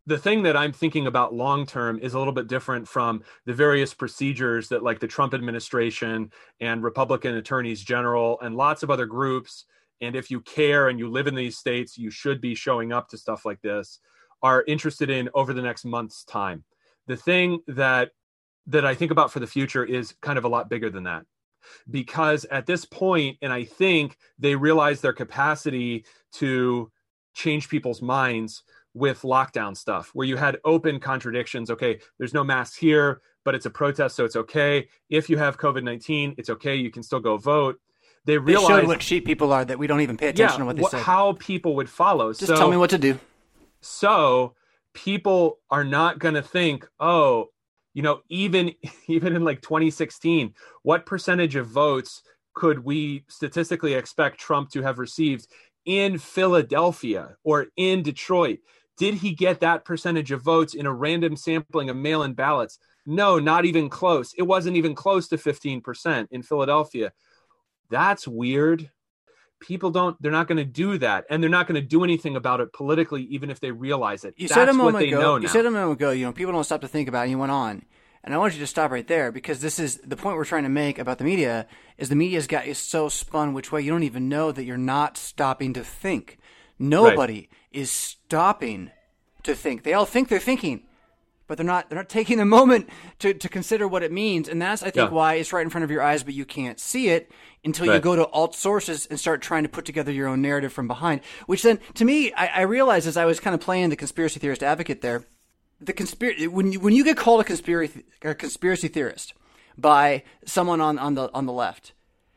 [0.06, 3.54] the thing that I'm thinking about long term is a little bit different from the
[3.54, 9.06] various procedures that, like the Trump administration and Republican attorneys general and lots of other
[9.06, 9.64] groups,
[10.00, 13.08] and if you care and you live in these states, you should be showing up
[13.08, 13.98] to stuff like this,
[14.42, 16.62] are interested in over the next month's time.
[17.06, 18.10] The thing that
[18.68, 21.24] that I think about for the future is kind of a lot bigger than that.
[21.90, 26.90] Because at this point, and I think they realize their capacity to
[27.34, 28.62] change people's minds
[28.94, 31.70] with lockdown stuff where you had open contradictions.
[31.70, 34.88] Okay, there's no masks here, but it's a protest, so it's okay.
[35.10, 36.74] If you have COVID 19, it's okay.
[36.74, 37.78] You can still go vote.
[38.24, 40.58] They realized they showed what sheep people are that we don't even pay attention yeah,
[40.58, 41.00] to what they say.
[41.00, 42.32] How people would follow.
[42.32, 43.20] Just so, tell me what to do.
[43.80, 44.54] So
[44.96, 47.48] people are not going to think, oh,
[47.94, 48.72] you know, even
[49.06, 52.22] even in like 2016, what percentage of votes
[52.54, 55.46] could we statistically expect Trump to have received
[55.84, 58.58] in Philadelphia or in Detroit?
[58.98, 62.78] Did he get that percentage of votes in a random sampling of mail in ballots?
[63.04, 64.32] No, not even close.
[64.36, 67.12] It wasn't even close to 15% in Philadelphia.
[67.90, 68.90] That's weird.
[69.60, 71.24] People don't, they're not going to do that.
[71.30, 74.34] And they're not going to do anything about it politically, even if they realize it.
[74.36, 76.64] You That's said a moment ago, you said a moment ago, you know, people don't
[76.64, 77.22] stop to think about it.
[77.24, 77.84] And you went on.
[78.22, 80.64] And I want you to stop right there because this is the point we're trying
[80.64, 83.90] to make about the media is the media's got is so spun which way you
[83.90, 86.38] don't even know that you're not stopping to think.
[86.76, 87.48] Nobody right.
[87.70, 88.90] is stopping
[89.44, 89.84] to think.
[89.84, 90.88] They all think they're thinking,
[91.46, 91.88] but they're not.
[91.88, 92.88] They're not taking the moment
[93.20, 95.08] to, to consider what it means, and that's I think yeah.
[95.08, 97.30] why it's right in front of your eyes, but you can't see it
[97.64, 97.94] until right.
[97.94, 100.88] you go to alt sources and start trying to put together your own narrative from
[100.88, 101.20] behind.
[101.46, 104.40] Which then, to me, I, I realized as I was kind of playing the conspiracy
[104.40, 105.24] theorist advocate there,
[105.80, 109.34] the conspiracy when you, when you get called a conspiracy a conspiracy theorist
[109.76, 111.92] by someone on, on the on the left,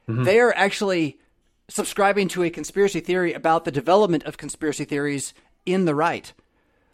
[0.07, 0.23] mm-hmm.
[0.23, 1.19] they are actually
[1.69, 5.33] subscribing to a conspiracy theory about the development of conspiracy theories
[5.65, 6.33] in the right,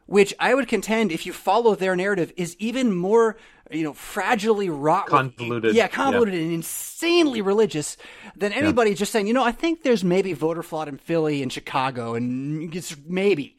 [0.05, 3.37] which I would contend, if you follow their narrative, is even more,
[3.71, 6.41] you know, fragilely wrought, convoluted, yeah, convoluted yeah.
[6.41, 7.97] and insanely religious
[8.35, 8.97] than anybody yeah.
[8.97, 12.73] just saying, you know, I think there's maybe voter fraud in Philly and Chicago, and
[12.75, 13.57] it's maybe.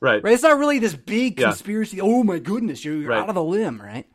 [0.00, 0.22] Right.
[0.22, 0.34] Right.
[0.34, 1.98] It's not really this big conspiracy.
[1.98, 2.02] Yeah.
[2.04, 3.20] Oh my goodness, you're, you're right.
[3.20, 4.06] out of the limb, right?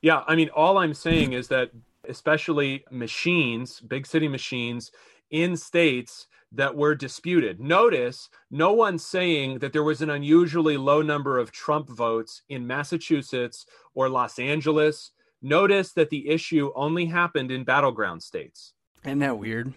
[0.00, 1.70] Yeah, I mean, all I'm saying is that
[2.08, 4.90] especially machines, big city machines
[5.30, 7.60] in states that were disputed.
[7.60, 12.66] Notice no one's saying that there was an unusually low number of Trump votes in
[12.66, 15.12] Massachusetts or Los Angeles.
[15.42, 18.72] Notice that the issue only happened in battleground states.
[19.04, 19.72] Isn't that weird?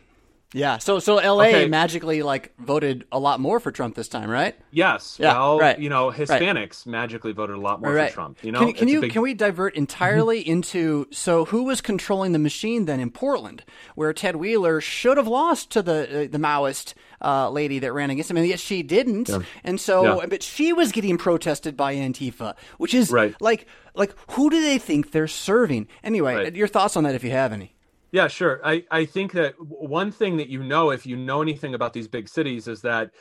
[0.54, 0.80] Yeah.
[0.80, 1.68] So so LA Okay.
[1.68, 4.56] magically like voted a lot more for Trump this time, right?
[4.72, 5.18] Yes.
[5.20, 8.10] Yeah, well, right, you know, Hispanics magically voted a lot more right.
[8.10, 8.44] for Trump.
[8.44, 12.34] You know, can, can you big- can we divert entirely into so who was controlling
[12.34, 13.64] the machine then in Portland,
[13.96, 18.10] where Ted Wheeler should have lost to the uh, the Maoist uh, lady that ran
[18.10, 19.30] against him, and yet she didn't,
[19.64, 20.26] and so Yeah.
[20.28, 23.36] but she was getting protested by Antifa, which is Right.
[23.40, 25.88] like like who do they think they're serving?
[26.04, 26.56] Anyway, Right.
[26.56, 27.74] your thoughts on that if you have any.
[28.12, 28.60] Yeah, sure.
[28.64, 32.08] I, I think that one thing that you know, if you know anything about these
[32.08, 33.12] big cities, is that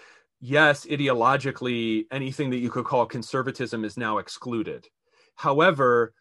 [0.40, 4.88] yes, ideologically, anything that you could call conservatism is now excluded.
[5.36, 6.12] However,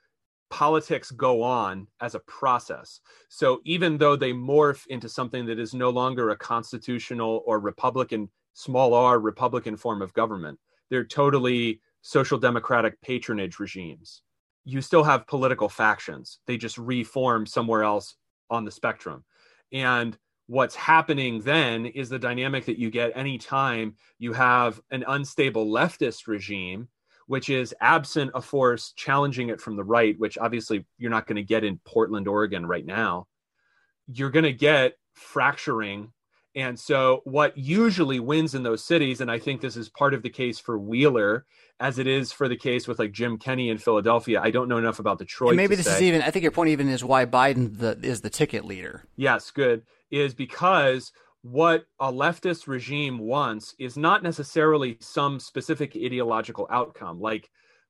[0.51, 3.01] politics go on as a process.
[3.29, 8.29] So even though they morph into something that is no longer a constitutional or Republican,
[8.53, 14.21] small r Republican form of government, they're totally social democratic patronage regimes.
[14.65, 16.39] You still have political factions.
[16.47, 18.15] They just reform somewhere else
[18.49, 19.23] on the spectrum.
[19.71, 25.67] And what's happening then is the dynamic that you get anytime you have an unstable
[25.67, 26.87] leftist regime,
[27.27, 31.35] which is absent a force challenging it from the right, which obviously you're not going
[31.35, 33.27] to get in Portland, Oregon right now.
[34.11, 36.11] You're going to get fracturing.
[36.59, 40.23] And so, what usually wins in those cities, and I think this is part of
[40.23, 41.45] the case for Wheeler,
[41.79, 44.41] as it is for the case with like Jim Kenney in Philadelphia.
[44.43, 45.51] I don't know enough about Detroit.
[45.51, 46.21] And maybe this is even.
[46.21, 49.05] I think your point even is why Biden the, is the ticket leader.
[49.15, 56.67] yes, good, is because what a leftist regime wants is not necessarily some specific ideological
[56.69, 57.21] outcome.
[57.21, 57.49] Like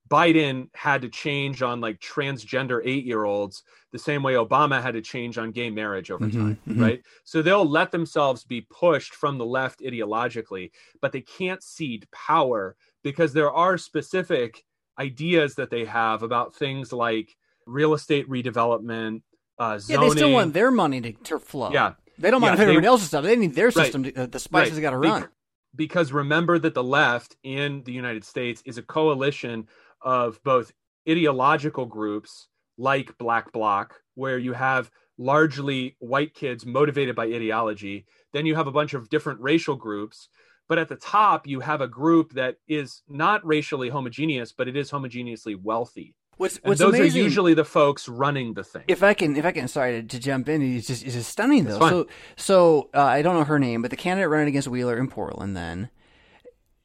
[0.09, 4.93] Biden had to change on like transgender eight year olds the same way Obama had
[4.93, 7.01] to change on gay marriage over time, right?
[7.23, 12.75] So they'll let themselves be pushed from the left ideologically, but they can't cede power
[13.03, 14.63] because there are specific
[14.99, 19.21] ideas that they have about things like real estate redevelopment,
[19.57, 21.71] uh, Yeah, they still want their money to, to flow.
[21.71, 21.93] Yeah.
[22.17, 23.23] They don't mind Yeah, they- else's stuff.
[23.23, 23.73] They need their Right.
[23.75, 24.03] system.
[24.03, 24.81] To, uh, the spices Right.
[24.81, 25.29] got to run.
[25.75, 29.67] because remember that the left in the United States is a coalition
[30.01, 30.71] of both
[31.07, 38.05] ideological groups like Black Bloc, where you have largely white kids motivated by ideology.
[38.31, 40.29] Then you have a bunch of different racial groups.
[40.69, 44.77] But at the top, you have a group that is not racially homogeneous, but it
[44.77, 46.15] is homogeneously wealthy.
[46.37, 47.19] What's What's those amazing?
[47.19, 48.83] are usually the folks running the thing.
[48.87, 50.61] if I can, if I can, sorry to, to jump in.
[50.61, 51.79] It's just, it's just stunning though.
[51.79, 52.07] So,
[52.37, 55.57] so uh, I don't know her name, but the candidate running against Wheeler in Portland,
[55.57, 55.89] then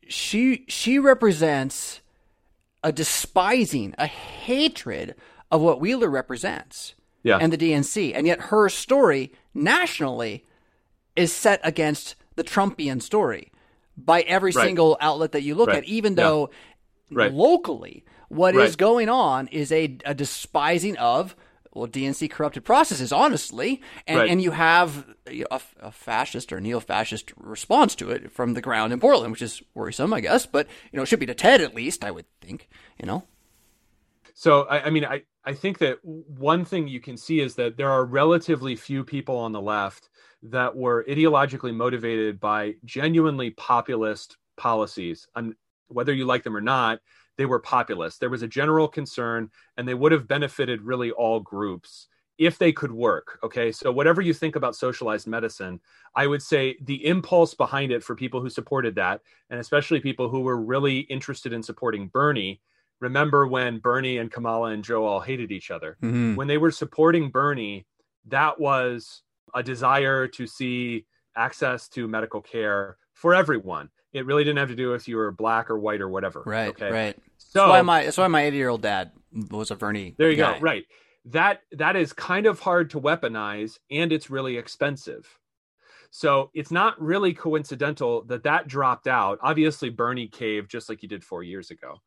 [0.09, 2.01] she she represents
[2.85, 5.17] a despising, a hatred
[5.51, 6.95] of what Wheeler represents,
[7.25, 7.39] Yeah.
[7.41, 10.45] and the DNC, and yet her story nationally
[11.17, 13.51] is set against the Trumpian story
[13.97, 14.67] by every Right.
[14.67, 15.79] single outlet that you look Right.
[15.79, 16.23] at, even Yeah.
[16.25, 16.51] though
[17.11, 17.33] Right.
[17.33, 21.37] locally what is going on is a, a despising of
[21.75, 24.31] well DNC corrupted processes honestly and, Right.
[24.31, 25.45] and you have a,
[25.81, 30.13] a fascist or neo-fascist response to it from the ground in Portland which is worrisome
[30.13, 32.69] I guess but you know it should be to Ted at least I would think
[33.01, 33.25] you know
[34.35, 37.77] So I, I mean, I, I think that one thing you can see is that
[37.77, 40.09] there are relatively few people on the left
[40.45, 45.27] that were ideologically motivated by genuinely populist policies.
[45.35, 45.55] And
[45.89, 47.01] whether you like them or not,
[47.37, 48.21] they were populist.
[48.21, 52.73] There was a general concern, and they would have benefited really all groups if they
[52.73, 53.39] could work.
[53.43, 53.71] Okay.
[53.73, 55.81] So, whatever you think about socialized medicine,
[56.15, 59.21] I would say the impulse behind it for people who supported that,
[59.51, 62.61] and especially people who were really interested in supporting Bernie,
[63.01, 65.97] remember when Bernie and Kamala and Joe all hated each other.
[66.03, 66.37] Mm-hmm.
[66.37, 67.87] When they were supporting Bernie,
[68.27, 69.23] that was
[69.55, 73.91] a desire to see access to medical care for everyone.
[74.15, 76.43] It really didn't have to do with you were black or white or whatever.
[76.47, 76.91] right Okay.
[76.91, 79.11] right So that's why my that's why my 80 year old dad
[79.51, 80.55] was a Bernie there you guy.
[80.55, 80.61] go.
[80.61, 80.85] Right.
[81.27, 85.29] That that is kind of hard to weaponize and it's really expensive.
[86.11, 89.39] So it's not really coincidental that that dropped out.
[89.43, 92.01] Obviously Bernie caved just like he did 4 years ago.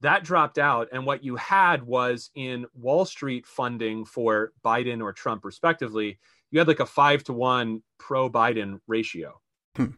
[0.00, 5.12] That dropped out and what you had was in Wall Street funding for Biden or
[5.12, 6.18] Trump respectively,
[6.50, 9.40] you had like a 5 to 1 pro Biden ratio.
[9.76, 9.92] Hmm.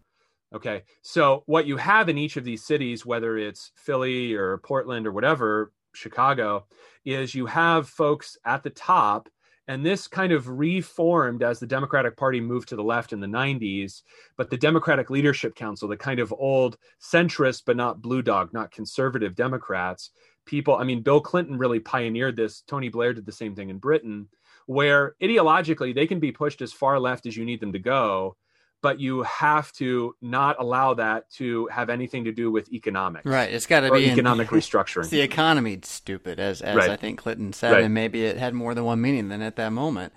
[0.55, 0.85] Okay.
[1.03, 5.13] So what you have in each of these cities whether it's Philly or Portland or
[5.13, 6.67] whatever, Chicago,
[7.05, 9.29] is you have folks at the top
[9.69, 13.27] and this kind of reformed as the Democratic Party moved to the left in the
[13.27, 14.03] 90s.
[14.37, 18.71] But the Democratic Leadership Council, the kind of old centrist, but not blue dog, not
[18.71, 20.11] conservative Democrats,
[20.45, 22.61] people, I mean, Bill Clinton really pioneered this.
[22.61, 24.29] Tony Blair did the same thing in Britain,
[24.67, 28.37] where ideologically they can be pushed as far left as you need them to go.
[28.87, 33.53] But you have to not allow that to have anything to do with economics, right
[33.53, 35.01] it's got to be in- economic restructuring.
[35.01, 36.91] It's the economy, stupid, as as Right.
[36.91, 37.83] I think Clinton said, Right.
[37.83, 40.13] and maybe it had more than one meaning than at that moment.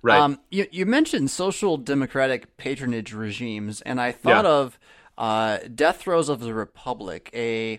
[0.00, 0.18] Right.
[0.18, 4.50] Um, you, you mentioned social democratic patronage regimes, and I thought Yeah.
[4.50, 4.78] of
[5.18, 7.78] uh, Death Throes of the Republic, a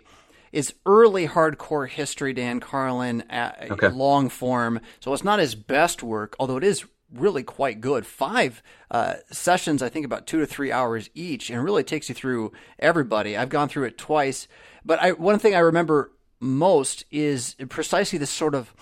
[0.51, 3.89] is early hardcore history, Dan Carlin, uh, Okay.
[3.89, 4.79] long form.
[4.99, 8.05] So it's not his best work, although it is really quite good.
[8.05, 12.15] Five uh, sessions, I think about two to three hours each, and really takes you
[12.15, 13.37] through everybody.
[13.37, 14.47] I've gone through it twice,
[14.83, 18.73] but I, one thing I remember most is precisely this sort of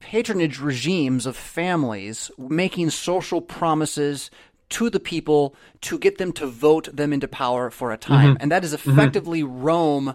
[0.00, 4.30] patronage regimes of families making social promises
[4.70, 8.34] to the people to get them to vote them into power for a time.
[8.34, 8.42] Mm-hmm.
[8.42, 10.14] And that is effectively Rome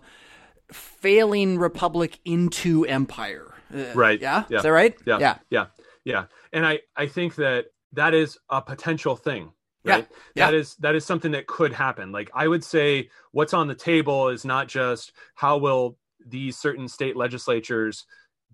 [0.71, 3.53] failing republic into empire.
[3.73, 4.21] Uh, Right.
[4.21, 4.45] Yeah?
[4.49, 4.57] Yeah.
[4.57, 4.95] Is that right?
[5.05, 5.37] yeah Yeah.
[5.49, 5.65] yeah
[6.05, 6.25] yeah.
[6.51, 9.51] And i i think that that is a potential thing
[9.83, 10.07] Yeah, right?
[10.35, 10.45] Yeah.
[10.47, 12.11] that is that is something that could happen.
[12.11, 16.87] Like i would say what's on the table is not just how will these certain
[16.87, 18.05] state legislatures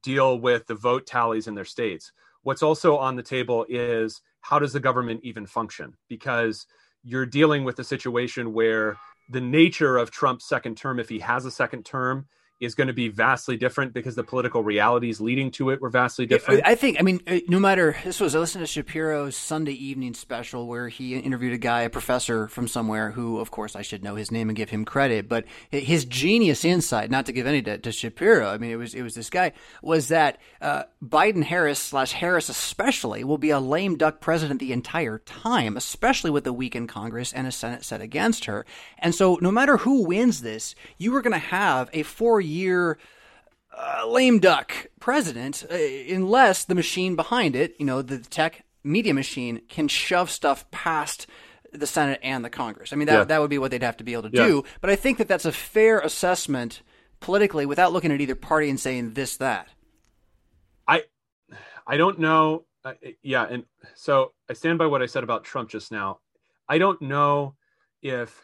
[0.02, 2.12] deal with the vote tallies in their states.
[2.44, 5.94] What's also on the table is how does the government even function?
[6.08, 6.66] Because
[7.04, 8.98] you're dealing with a situation where
[9.30, 12.28] the nature of Trump's second term, if he has a second term,
[12.60, 16.26] is going to be vastly different because the political realities leading to it were vastly
[16.26, 16.62] different.
[16.66, 20.14] I think, I mean, uh, no matter, this was, I listened to Shapiro's Sunday evening
[20.14, 24.04] special where he interviewed a guy, a professor from somewhere who, of course, I should
[24.04, 27.62] know his name and give him credit, but his genius insight, not to give any
[27.62, 31.44] to, to Shapiro, I mean, it was, it was this guy, was that uh, Biden
[31.44, 36.44] Harris slash Harris especially will be a lame duck president the entire time, especially with
[36.44, 38.66] the weakened Congress and a Senate set against her.
[38.98, 42.98] And so no matter who wins this, you are going to have a four year
[43.78, 49.14] uh, lame duck president uh, unless the machine behind it, you know, the tech media
[49.14, 51.28] machine can shove stuff past
[51.72, 52.92] the Senate and the Congress.
[52.92, 53.24] I mean, that Yeah.
[53.26, 54.46] that would be what they'd have to be able to Yeah.
[54.48, 54.64] do.
[54.82, 56.82] But I think that that's a fair assessment
[57.20, 59.68] politically without looking at either party and saying this that.
[60.88, 61.04] I
[61.86, 62.66] I don't know.
[62.84, 66.20] Uh, yeah, and so I stand by what I said about Trump just now.
[66.68, 67.56] I don't know
[68.02, 68.42] if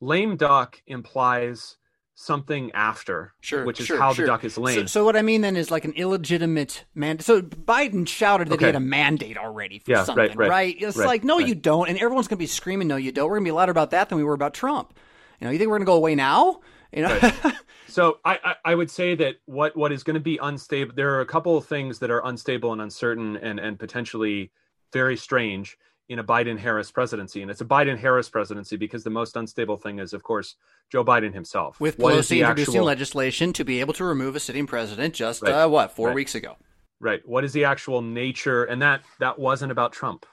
[0.00, 1.78] lame duck implies
[2.22, 4.24] something after, Sure, which is sure, how sure.
[4.24, 4.80] the duck is lame.
[4.80, 7.24] So, so what I mean then is like an illegitimate mandate.
[7.24, 10.96] So Biden shouted that he had a mandate already for Yeah, right, something, right, It's
[10.96, 11.46] right, like no, right.
[11.46, 13.28] you don't, and everyone's going to be screaming, no, you don't.
[13.28, 14.94] We're going to be louder about that than we were about Trump.
[15.40, 16.60] You know, you think we're going to go away now?
[16.92, 17.32] You know,
[17.88, 21.14] So I, I, I would say that what, what is going to be unstable, there
[21.14, 24.50] are a couple of things that are unstable and uncertain and, and potentially
[24.92, 25.76] very strange
[26.12, 27.42] in a Biden Harris presidency.
[27.42, 30.56] And it's a Biden Harris presidency because the most unstable thing is, of course,
[30.90, 31.80] Joe Biden himself.
[31.80, 35.42] with What Pelosi introducing actual- legislation to be able to remove a sitting president just
[35.42, 35.52] Right.
[35.52, 36.14] uh, what four Right.
[36.14, 36.56] weeks ago.
[37.00, 37.20] Right.
[37.26, 38.64] What is the actual nature?
[38.64, 40.26] And that that wasn't about Trump.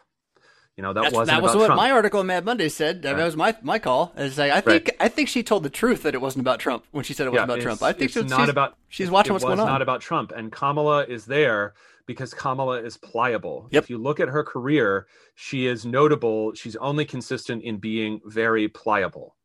[0.77, 1.81] You know, that That's, wasn't that was about what Trump.
[1.81, 3.01] my article on Mad Monday said.
[3.01, 4.13] That was my my call.
[4.17, 6.85] Is like, I think I think she told the truth that it wasn't about Trump
[6.91, 7.81] when she said it wasn't about Trump.
[7.83, 8.77] I think it's she- not she's, about.
[8.87, 9.67] she's watching it what's was going on.
[9.67, 11.73] Not about Trump, and Kamala is there
[12.09, 13.67] because Kamala is pliable.
[13.69, 13.83] Yep.
[13.83, 16.55] If you look at her career, she is notable.
[16.55, 19.35] She's only consistent in being very pliable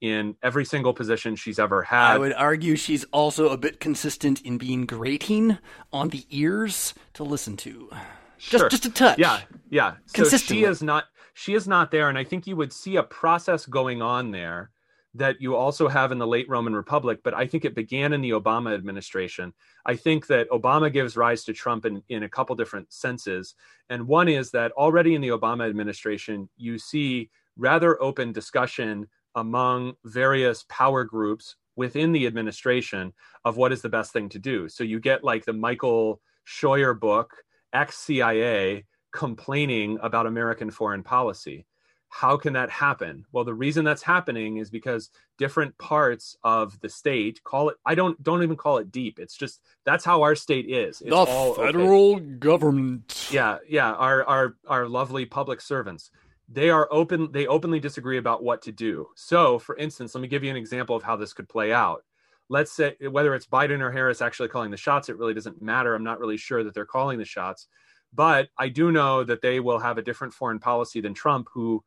[0.00, 2.12] in every single position she's ever had.
[2.12, 5.58] I would argue she's also a bit consistent in being grating
[5.92, 7.90] on the ears to listen to.
[8.38, 8.68] Just Sure.
[8.68, 9.18] just a touch.
[9.18, 9.94] Yeah, yeah.
[10.06, 13.02] So she is not she is not there, and I think you would see a
[13.02, 14.70] process going on there
[15.14, 18.22] that you also have in the late Roman Republic, but I think it began in
[18.22, 19.52] the Obama administration.
[19.84, 23.54] I think that Obama gives rise to Trump in, in a couple different senses.
[23.90, 29.94] And one is that already in the Obama administration, you see rather open discussion among
[30.04, 33.12] various power groups within the administration
[33.44, 34.68] of what is the best thing to do.
[34.68, 37.34] So you get like the Michael Scheuer book,
[37.72, 41.66] ex CIA, complaining about American foreign policy.
[42.14, 43.24] How can that happen?
[43.32, 47.94] Well, the reason that's happening is because different parts of the state call it I
[47.94, 49.18] don't don't even call it deep.
[49.18, 51.00] It's just that's how our state is.
[51.00, 51.10] It's
[51.56, 53.28] the federal government.
[53.32, 56.10] yeah yeah our our our lovely public servants
[56.48, 60.28] they are open they openly disagree about what to do so for instance let me
[60.28, 62.04] give you an example of how this could play out
[62.50, 65.94] let's say whether it's biden or harris actually calling the shots it really doesn't matter
[65.94, 67.68] i'm not really sure that they're calling the shots
[68.12, 71.82] but i do know that they will have a different foreign policy than trump who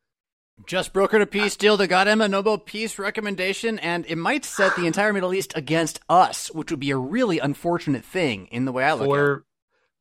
[0.65, 4.45] Just brokered a peace deal that got him a Nobel Peace recommendation, and it might
[4.45, 8.63] set the entire Middle East against us, which would be a really unfortunate thing in
[8.63, 9.09] the way I look at it.
[9.09, 9.45] for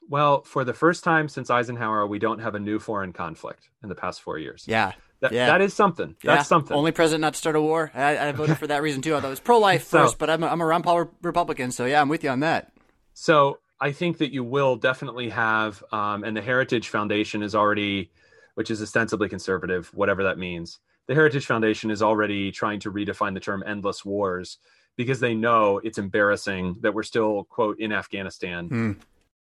[0.09, 3.88] well for the first time since eisenhower we don't have a new foreign conflict in
[3.88, 4.93] the past four years Yeah.
[5.21, 5.47] that, yeah.
[5.47, 7.90] that is something Yeah, that's something Only president not to start a war.
[7.95, 9.14] I, I voted for that reason too.
[9.14, 12.01] Although it's pro-life So- first, but I'm a, I'm a Ron Paul Republican, so yeah,
[12.01, 12.71] I'm with you on that.
[13.14, 18.11] So I think that you will definitely have, um, and the Heritage Foundation is already,
[18.55, 20.79] which is ostensibly conservative, whatever that means.
[21.07, 24.59] The Heritage Foundation is already trying to redefine the term endless wars
[24.97, 28.68] because they know it's embarrassing that we're still, quote, in Afghanistan.
[28.68, 28.93] Hmm.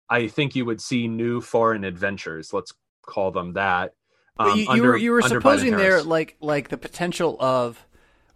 [0.08, 2.52] I think you would see new foreign adventures.
[2.52, 2.72] Let's
[3.02, 3.94] call them that.
[4.38, 7.86] Um, you, you under, were you were supposing there like like the potential of,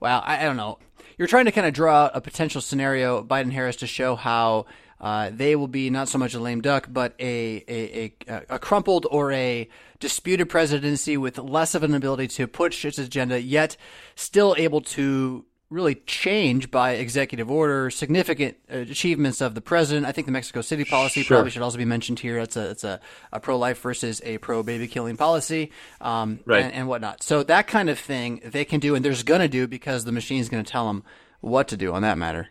[0.01, 0.79] well, I, I don't know.
[1.17, 4.67] You're trying to kind of draw out a potential scenario Biden Harris to show how
[5.01, 8.59] uh, they will be not so much a lame duck, but a, a, a, a,
[8.59, 9.69] crumpled or a
[10.01, 13.77] disputed presidency with less of an ability to push its agenda, yet
[14.15, 20.07] still able to really change by executive order significant uh, achievements of the president.
[20.07, 21.37] I think the Mexico City policy sure.
[21.37, 22.39] probably should also be mentioned here.
[22.39, 23.01] It's a it's a,
[23.33, 26.65] a pro life versus a pro baby killing policy, um, right.
[26.65, 27.23] and, and, whatnot.
[27.23, 30.13] So that kind of thing they can do, and there's going to do because the
[30.13, 31.03] machine's going to tell them
[31.41, 32.49] what to do on that matter.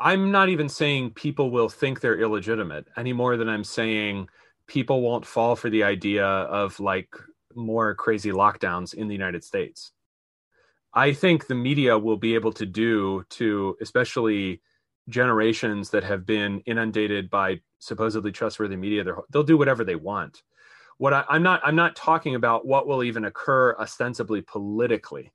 [0.00, 4.28] I'm not even saying people will think they're illegitimate any more than I'm saying
[4.66, 7.14] people won't fall for the idea of like
[7.54, 9.92] more crazy lockdowns in the United States.
[10.94, 14.62] I think the media will be able to do to especially
[15.08, 20.42] generations that have been inundated by supposedly trustworthy media they'll do whatever they want
[20.98, 25.32] what I, i'm not i'm not talking about what will even occur ostensibly politically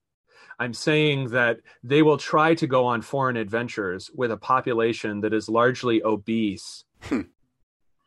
[0.60, 5.34] i'm saying that they will try to go on foreign adventures with a population that
[5.34, 7.22] is largely obese hmm.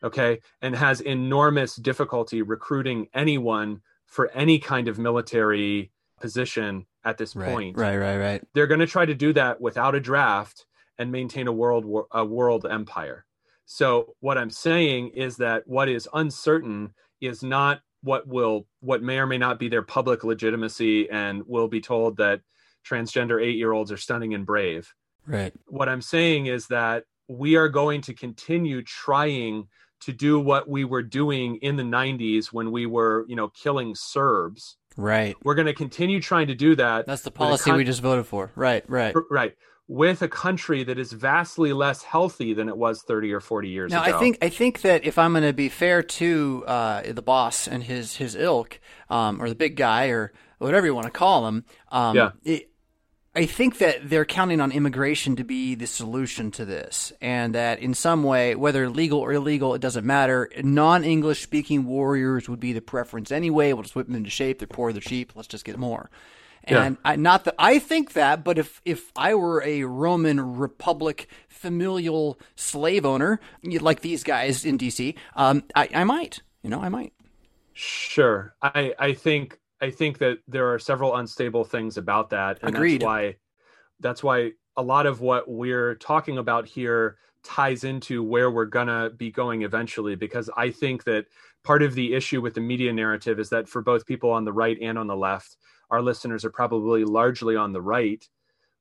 [0.03, 7.34] okay and has enormous difficulty recruiting anyone for any kind of military position at this
[7.36, 7.76] right, point.
[7.76, 8.44] Right, right, right.
[8.55, 10.66] They're going to try to do that without a draft
[10.99, 13.24] and maintain a world a world empire.
[13.66, 19.18] So what I'm saying is that what is uncertain is not what will what may
[19.18, 22.40] or may not be their public legitimacy and will be told that
[22.88, 24.92] transgender 8-year-olds are stunning and brave.
[25.26, 25.53] Right.
[25.66, 29.68] What I'm saying is that we are going to continue trying
[30.01, 33.94] to do what we were doing in the 90s when we were, you know, killing
[33.94, 35.36] Serbs Right.
[35.44, 37.07] We're going to continue trying to do that.
[37.07, 38.51] That's the policy con- we just voted for.
[38.57, 39.14] Right, right.
[39.30, 39.57] Right.
[39.89, 43.91] With a country that is vastly less healthy than it was 30 or 40 years
[43.91, 44.16] now, ago.
[44.16, 47.66] I think I think that if I'm going to be fair to uh, the boss
[47.66, 51.49] and his his ilk, um, or the big guy, or whatever you want to call
[51.49, 52.30] him, um, yeah.
[52.45, 52.70] It,
[53.39, 57.78] I think that they're counting on immigration to be the solution to this, and that
[57.78, 60.51] in some way, whether legal or illegal, it doesn't matter.
[60.61, 63.72] Non-English speaking warriors would be the preference anyway.
[63.72, 64.59] We'll just whip them into shape.
[64.59, 65.36] They're poor, they're cheap.
[65.36, 66.11] Let's just get more.
[66.68, 67.12] And yeah.
[67.12, 72.38] I, not that I think that, but if if I were a Roman Republic familial
[72.56, 76.42] slave owner like these guys in DC, um, I, I might.
[76.62, 77.12] You know, I might.
[77.72, 82.74] Sure, I I think I think that there are several unstable things about that, and
[82.74, 83.00] Agreed.
[83.00, 83.36] that's why
[84.00, 89.10] that's why a lot of what we're talking about here ties into where we're gonna
[89.10, 90.16] be going eventually.
[90.16, 91.26] Because I think that
[91.64, 94.52] part of the issue with the media narrative is that for both people on the
[94.52, 95.56] right and on the left,
[95.91, 98.26] our listeners are probably largely on the right.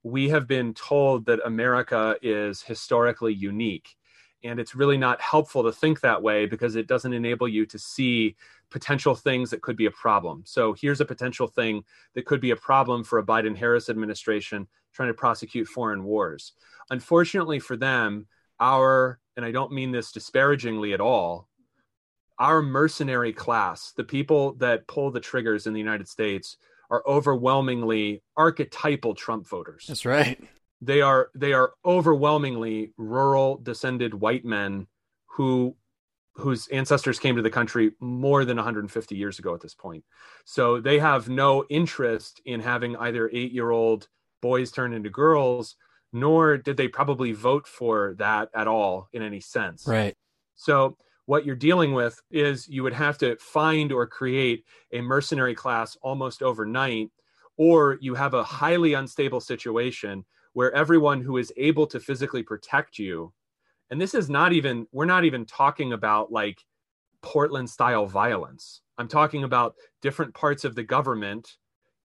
[0.04, 3.96] We have been told that America is historically unique.
[4.44, 7.80] And it's really not helpful to think that way because it doesn't enable you to
[7.80, 8.36] see
[8.70, 10.44] potential things that could be a problem.
[10.46, 11.84] So here's a potential thing
[12.14, 16.54] that could be a problem for a Biden Harris administration trying to prosecute foreign wars.
[16.90, 18.28] Unfortunately for them,
[18.60, 21.48] our, and I don't mean this disparagingly at all,
[22.40, 26.58] our mercenary class, the people that pull the triggers in the United States,
[26.90, 29.86] are overwhelmingly archetypal Trump voters.
[29.88, 30.42] That's right.
[30.82, 34.88] They are they are overwhelmingly rural descended white men
[35.26, 35.76] who
[36.36, 40.04] whose ancestors came to the country more than 150 years ago at this point.
[40.46, 44.08] So they have no interest in having either eight year old
[44.42, 45.76] boys turn into girls,
[46.14, 49.88] nor did they probably vote for that at all in any sense.
[49.88, 50.14] Right.
[50.56, 50.96] So
[51.28, 55.96] what you're dealing with is you would have to find or create a mercenary class
[56.02, 57.12] almost overnight,
[57.58, 62.98] or you have a highly unstable situation where everyone who is able to physically protect
[62.98, 63.32] you
[63.90, 66.64] and this is not even we're not even talking about like
[67.22, 68.82] portland style violence.
[68.98, 71.58] I'm talking about different parts of the government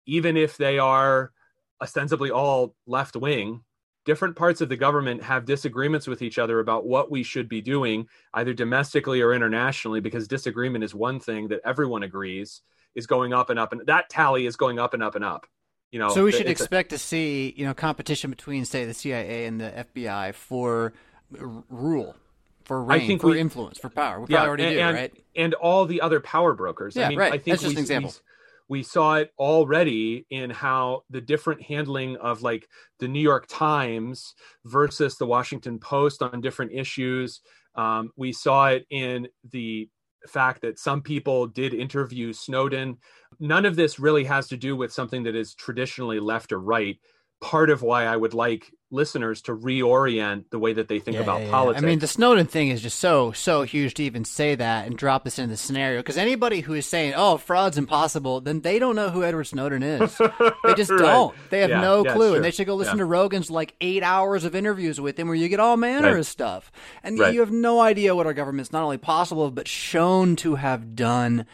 [0.07, 1.33] even if they are
[1.81, 3.63] ostensibly all left wing
[4.05, 7.61] different parts of the government have disagreements with each other about what we should be
[7.61, 12.63] doing either domestically or internationally because disagreement is one thing that everyone agrees
[12.95, 15.47] is going up and up and that tally is going up and up and up
[15.91, 18.95] you know so we should expect a, to see you know competition between say the
[18.95, 20.93] cia and the fbi for
[21.31, 22.17] rule
[22.65, 24.21] for reign, I think for we, influence, for power.
[24.21, 25.13] We yeah, already and, do, and, right?
[25.35, 26.95] And all the other power brokers.
[26.95, 27.33] Yeah, I mean, right.
[27.33, 28.11] I think That's just we, an example.
[28.11, 28.32] We,
[28.69, 34.35] we saw it already in how the different handling of like the New York Times
[34.65, 37.41] versus the Washington Post on different issues.
[37.75, 39.89] Um, we saw it in the
[40.27, 42.99] fact that some people did interview Snowden.
[43.41, 46.99] None of this really has to do with something that is traditionally left or right.
[47.41, 51.23] Part of why I would like listeners to reorient the way that they think Yeah,
[51.23, 51.83] about yeah, politics.
[51.83, 54.97] I mean, the Snowden thing is just so so huge to even say that and
[54.97, 56.01] drop this into the scenario.
[56.01, 59.83] Because anybody who is saying, "Oh, fraud's impossible," then they don't know who Edward Snowden
[59.83, 60.17] is.
[60.65, 60.99] They just Right.
[60.99, 61.35] don't.
[61.51, 62.37] They have Yeah, no clue, sure.
[62.37, 65.35] and they should go listen to Rogan's like eight hours of interviews with him, where
[65.37, 66.19] you get all manner Right.
[66.19, 66.71] of stuff,
[67.03, 67.35] and Right.
[67.35, 71.47] you have no idea what our government's not only possible but shown to have done.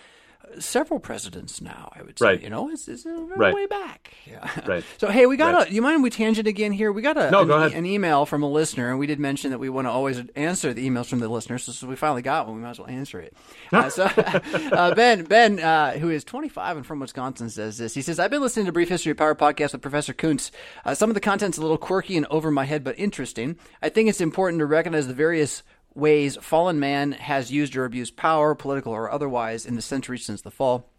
[0.59, 2.25] Several presidents now, I would say.
[2.27, 2.43] Right.
[2.43, 3.55] You know, it's, it's a Right.
[3.55, 4.13] way back.
[4.27, 4.49] Yeah.
[4.67, 4.85] Right.
[4.99, 5.69] So hey, we got Right.
[5.71, 5.73] a.
[5.73, 6.91] You mind we tangent again here?
[6.91, 7.73] We got a No, an, go ahead.
[7.73, 10.73] an email from a listener, and we did mention that we want to always answer
[10.75, 11.65] the emails from the listeners.
[11.65, 12.57] So, so we finally got one.
[12.57, 13.35] We might as well answer it.
[13.73, 14.05] Uh, so
[14.73, 17.95] uh, Ben Ben, uh, who is 25 and from Wisconsin, says this.
[17.95, 20.51] He says, "I've been listening to Brief History of Power podcast with Professor Koontz.
[20.85, 23.57] Uh, some of the content's a little quirky and over my head, but interesting.
[23.83, 25.63] I think it's important to recognize the various."
[25.95, 30.43] Ways fallen man has used or abused power, political or otherwise, in the centuries since
[30.43, 30.91] the fall.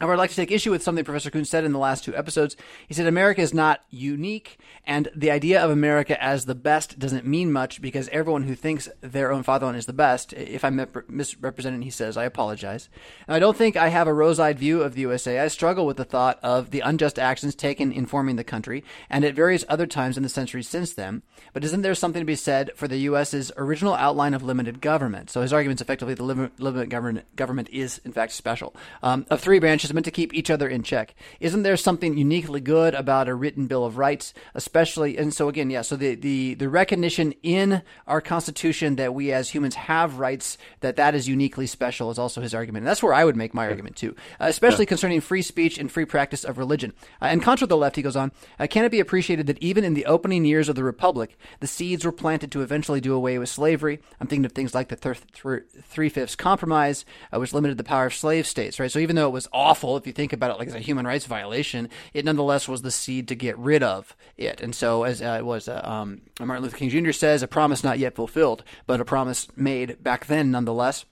[0.00, 2.16] However, I'd like to take issue with something Professor Kuhn said in the last two
[2.16, 2.56] episodes.
[2.88, 7.24] He said America is not unique, and the idea of America as the best doesn't
[7.24, 11.82] mean much because everyone who thinks their own fatherland is the best, if I'm misrepresenting,
[11.82, 12.88] he says, I apologize.
[13.28, 15.38] And I don't think I have a rose eyed view of the USA.
[15.38, 19.24] I struggle with the thought of the unjust actions taken in forming the country, and
[19.24, 21.22] at various other times in the centuries since then.
[21.52, 25.30] But isn't there something to be said for the US's original outline of limited government?
[25.30, 28.74] So his argument is effectively the lim- limited government, government is, in fact, special.
[29.02, 31.14] Um, of three branches meant to keep each other in check.
[31.40, 35.16] Isn't there something uniquely good about a written Bill of Rights, especially?
[35.16, 35.82] And so again, yeah.
[35.82, 40.96] So the the the recognition in our Constitution that we as humans have rights, that
[40.96, 42.82] that is uniquely special, is also his argument.
[42.82, 45.90] And that's where I would make my argument too, uh, especially concerning free speech and
[45.90, 46.92] free practice of religion.
[47.20, 48.32] Uh, and contra the left, he goes on.
[48.58, 51.66] Uh, can it be appreciated that even in the opening years of the Republic, the
[51.66, 54.00] seeds were planted to eventually do away with slavery?
[54.20, 57.84] I'm thinking of things like the thir- thir- Three Fifths Compromise, uh, which limited the
[57.84, 58.78] power of slave states.
[58.78, 58.90] Right.
[58.90, 61.06] So even though it was awful, if you think about it like as a human
[61.06, 64.60] rights violation, it nonetheless was the seed to get rid of it.
[64.60, 67.12] And so, as uh, it was uh, um, Martin Luther King Jr.
[67.12, 71.04] says, a promise not yet fulfilled, but a promise made back then nonetheless.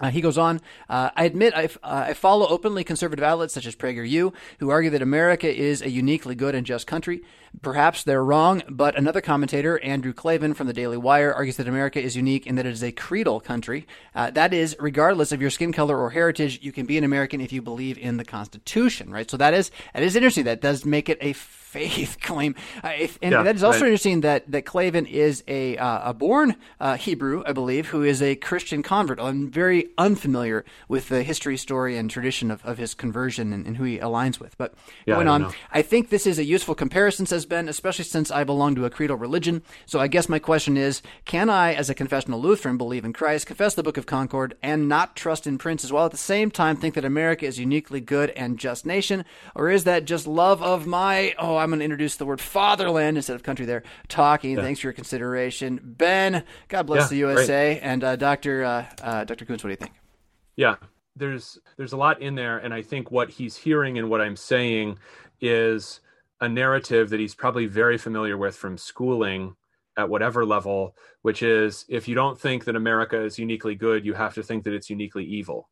[0.00, 3.66] Uh, he goes on, uh, I admit I, uh, I follow openly conservative outlets such
[3.66, 7.22] as PragerU, who argue that America is a uniquely good and just country.
[7.62, 12.00] Perhaps they're wrong, but another commentator, Andrew Klavan from the Daily Wire, argues that America
[12.00, 13.86] is unique in that it is a creedal country.
[14.14, 17.40] Uh, that is, regardless of your skin color or heritage, you can be an American
[17.40, 19.30] if you believe in the Constitution, right?
[19.30, 20.44] So that is that is interesting.
[20.44, 21.32] That does make it a
[21.68, 22.54] faith claim.
[22.82, 23.88] Uh, if, and Yeah, that is also right.
[23.88, 28.22] interesting that, that Clavin is a, uh, a born uh, Hebrew, I believe, who is
[28.22, 29.20] a Christian convert.
[29.20, 33.76] I'm very unfamiliar with the history, story, and tradition of, of his conversion and, and
[33.76, 34.56] who he aligns with.
[34.56, 34.72] But
[35.04, 35.52] Yeah, going I on, know.
[35.70, 38.90] I think this is a useful comparison, says Ben, especially since I belong to a
[38.90, 39.62] creedal religion.
[39.86, 43.46] So I guess my question is can I, as a confessional Lutheran, believe in Christ,
[43.46, 46.76] confess the Book of Concord, and not trust in princes, while at the same time
[46.76, 49.24] think that America is a uniquely good and just nation?
[49.54, 53.16] Or is that just love of my, oh, I'm going to introduce the word fatherland
[53.16, 54.56] instead of country there, talking?
[54.56, 55.80] Thanks for your consideration.
[55.82, 57.78] Ben, God bless Yeah, the USA.
[57.80, 58.64] And uh, Dr.
[58.64, 59.44] Uh, uh, Dr.
[59.44, 59.92] Koontz, what do you think?
[60.56, 60.74] yeah
[61.16, 64.36] there's there's a lot in there and i think what he's hearing and what i'm
[64.36, 64.98] saying
[65.40, 66.00] is
[66.40, 69.56] a narrative that he's probably very familiar with from schooling
[69.96, 74.14] at whatever level which is if you don't think that america is uniquely good you
[74.14, 75.68] have to think that it's uniquely evil.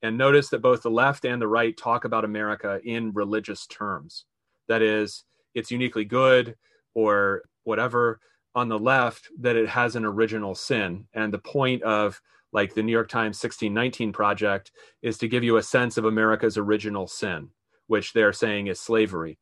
[0.00, 4.24] And notice that both the left and the right talk about america in religious terms.
[4.68, 6.56] That is it's uniquely good
[6.94, 8.20] or whatever
[8.54, 11.06] on the left that it has an original sin.
[11.14, 12.20] And the point of
[12.52, 16.56] like the New York Times 1619 project is to give you a sense of America's
[16.56, 17.50] original sin,
[17.86, 19.38] which they're saying is slavery.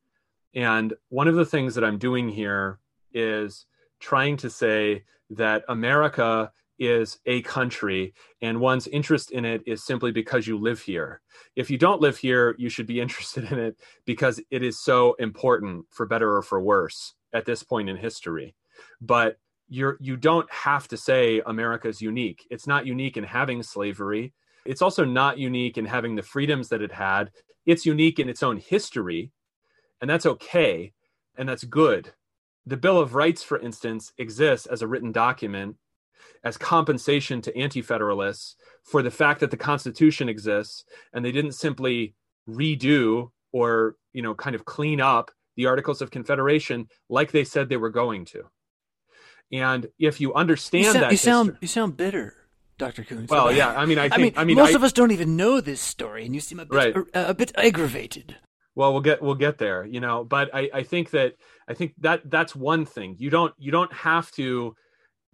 [0.57, 2.79] And one of the things that I'm doing here
[3.13, 3.67] is
[3.99, 10.11] trying to say that America is a country and one's interest in it is simply
[10.11, 11.21] because you live here.
[11.55, 15.13] If you don't live here, you should be interested in it because it is so
[15.19, 18.55] important for better or for worse at this point in history.
[18.99, 19.37] But
[19.69, 22.47] you're you don't have to say America's unique.
[22.49, 24.33] It's not unique in having slavery.
[24.65, 27.29] It's also not unique in having the freedoms that it had.
[27.67, 29.31] It's unique in its own history,
[30.01, 30.93] and that's okay,
[31.37, 32.13] and that's good.
[32.65, 35.77] The Bill of Rights, for instance, exists as a written document
[36.43, 40.83] as compensation to anti-federalists for the fact that the Constitution exists,
[41.13, 42.15] and they didn't simply
[42.49, 47.67] redo or you know kind of clean up the Articles of Confederation like they said
[47.69, 48.43] they were going to.
[49.51, 52.35] And if you understand you sound, that, you sound, you sound bitter.
[52.77, 53.03] Dr.
[53.03, 53.31] Koontz.
[53.31, 53.69] well, yeah.
[53.69, 55.81] I mean, I I mean, I mean, most I- of us don't even know this
[55.81, 56.95] story, and you seem a bit, Right.
[56.95, 58.35] uh, a bit aggravated.
[58.77, 61.33] Well we'll get we'll get there you know but i i think that
[61.67, 64.75] i think that that's one thing you don't you don't have to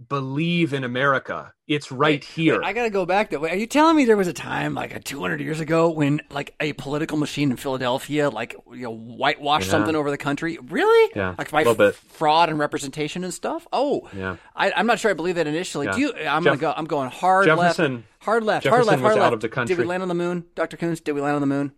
[0.08, 1.54] believe in America.
[1.68, 2.60] It's right wait, here.
[2.60, 3.46] Wait, I got to go back though.
[3.46, 6.54] Are you telling me there was a time like a 200 years ago when like
[6.60, 9.72] a political machine in Philadelphia like you know whitewashed yeah.
[9.72, 10.58] something over the country?
[10.62, 11.12] Really?
[11.16, 11.36] Yeah.
[11.38, 13.66] Like by f- fraud and representation and stuff?
[13.72, 14.10] Oh.
[14.16, 14.38] Yeah.
[14.56, 15.86] I, am not sure I believe that initially.
[15.88, 15.94] Yeah.
[15.94, 18.06] Do you I'm going to go I'm going hard Jefferson, left.
[18.20, 18.64] Hard left.
[18.64, 19.02] Jefferson hard left.
[19.02, 19.26] Hard left.
[19.26, 19.76] out of the country.
[19.76, 20.46] Did we land on the moon?
[20.56, 20.78] Dr.
[20.78, 21.72] Koontz, did we land on the moon?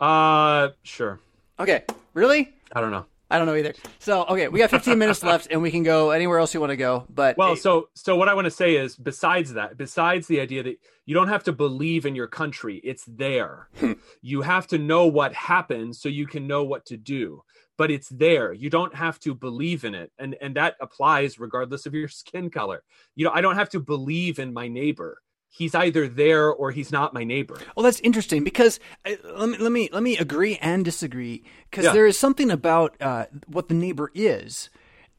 [0.00, 1.20] Uh, sure.
[1.58, 1.84] Okay.
[2.14, 2.52] Really?
[2.72, 3.06] I don't know.
[3.30, 3.74] I don't know either.
[3.98, 6.70] So okay, we got 15 minutes left, and we can go anywhere else you want
[6.70, 7.04] to go.
[7.10, 10.62] But well, so so what I want to say is, besides that, besides the idea
[10.62, 13.68] that you don't have to believe in your country, it's there.
[13.78, 13.92] Hmm.
[14.22, 17.42] you have to know what happened so you can know what to do.
[17.76, 18.52] But it's there.
[18.52, 22.48] You don't have to believe in it, and and that applies regardless of your skin
[22.48, 22.82] color.
[23.14, 26.92] You know, I don't have to believe in my neighbor he's either there or he's
[26.92, 27.58] not my neighbor.
[27.76, 31.86] Well, that's interesting because uh, let me let me let me agree and disagree because
[31.86, 31.92] yeah.
[31.92, 34.70] there is something about uh, what the neighbor is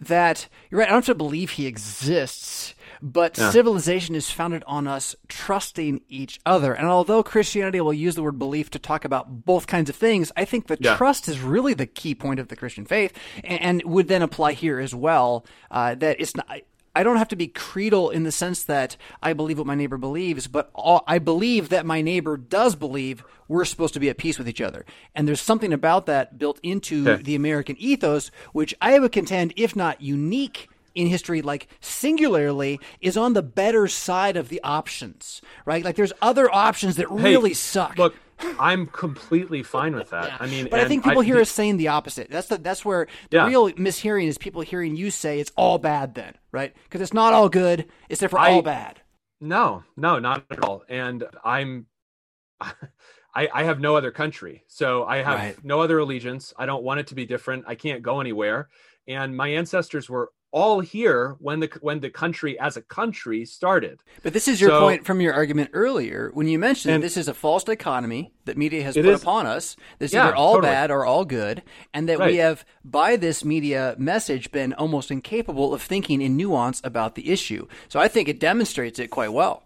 [0.01, 0.87] that you're right.
[0.87, 3.49] I don't have to believe he exists, but yeah.
[3.49, 6.73] civilization is founded on us trusting each other.
[6.73, 10.31] And although Christianity will use the word belief to talk about both kinds of things,
[10.37, 10.95] I think the yeah.
[10.95, 13.13] trust is really the key point of the Christian faith,
[13.43, 15.45] and, and would then apply here as well.
[15.69, 16.47] Uh, that it's not
[16.95, 19.97] I don't have to be creedal in the sense that I believe what my neighbor
[19.97, 24.17] believes, but all, I believe that my neighbor does believe we're supposed to be at
[24.17, 24.85] peace with each other.
[25.15, 29.75] And there's something about that built into the American ethos, which I would contend, if
[29.75, 35.83] not unique in history, like singularly, is on the better side of the options, right?
[35.83, 37.97] Like there's other options that hey, really suck.
[37.97, 38.15] Look,
[38.59, 40.25] I'm completely fine with that.
[40.25, 40.37] Yeah.
[40.39, 42.29] I mean, but I think people I, hear the, us saying the opposite.
[42.29, 43.47] That's the that's where the yeah.
[43.47, 46.73] real mishearing is people hearing you say it's all bad then, right?
[46.83, 47.87] Because it's not all good.
[48.07, 49.01] It's therefore I, all bad.
[49.41, 50.83] No, no, not at all.
[50.89, 51.87] And I'm,
[52.61, 55.63] I, I have no other country, so I have right.
[55.63, 56.53] no other allegiance.
[56.57, 57.65] I don't want it to be different.
[57.67, 58.69] I can't go anywhere.
[59.07, 64.01] And my ancestors were all here when the when the country as a country started.
[64.23, 67.17] But this is your so, point from your argument earlier when you mentioned and, this
[67.17, 69.75] is a false dichotomy that media has put is, upon us.
[69.99, 70.71] This is yeah, either all totally.
[70.71, 71.61] bad or all good,
[71.93, 72.31] and that right.
[72.31, 77.29] we have by this media message been almost incapable of thinking in nuance about the
[77.29, 77.67] issue.
[77.87, 79.63] So I think it demonstrates it quite well.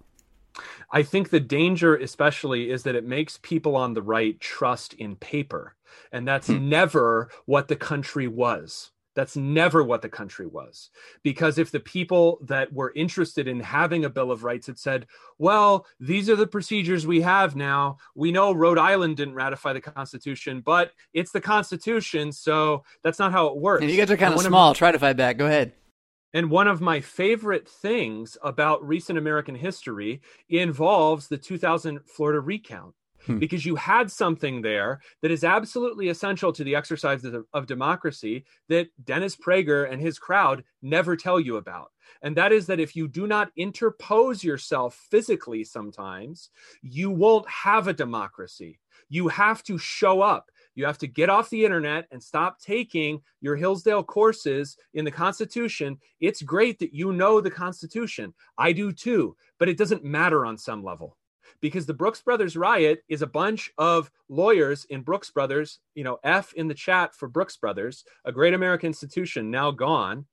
[0.91, 5.15] I think the danger, especially, is that it makes people on the right trust in
[5.15, 5.75] paper.
[6.11, 6.69] And that's hmm.
[6.69, 8.91] never what the country was.
[9.15, 10.89] That's never what the country was.
[11.23, 15.07] Because if the people that were interested in having a Bill of Rights had said,
[15.37, 19.81] well, these are the procedures we have now, we know Rhode Island didn't ratify the
[19.81, 23.81] Constitution, but it's the Constitution, so that's not how it works.
[23.81, 24.71] And you guys are kind of small.
[24.71, 25.37] Of, Try to fight back.
[25.37, 25.73] Go ahead.
[26.33, 32.95] And one of my favorite things about recent American history involves the 2000 Florida recount
[33.25, 33.39] hmm.
[33.39, 38.45] because you had something there that is absolutely essential to the exercise of, of democracy
[38.69, 41.91] that Dennis Prager and his crowd never tell you about.
[42.21, 46.49] And that is that if you do not interpose yourself physically sometimes,
[46.81, 48.79] you won't have a democracy.
[49.09, 50.49] You have to show up.
[50.75, 55.11] You have to get off the internet and stop taking your Hillsdale courses in the
[55.11, 55.99] Constitution.
[56.19, 58.33] It's great that you know the Constitution.
[58.57, 61.17] I do too, but it doesn't matter on some level
[61.61, 66.19] because the Brooks Brothers riot is a bunch of lawyers in Brooks Brothers, you know,
[66.23, 70.25] F in the chat for Brooks Brothers, a great American institution now gone.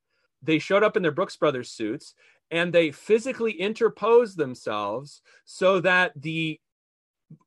[0.43, 2.15] They showed up in their Brooks Brothers suits
[2.51, 6.61] and they physically interposed themselves so that the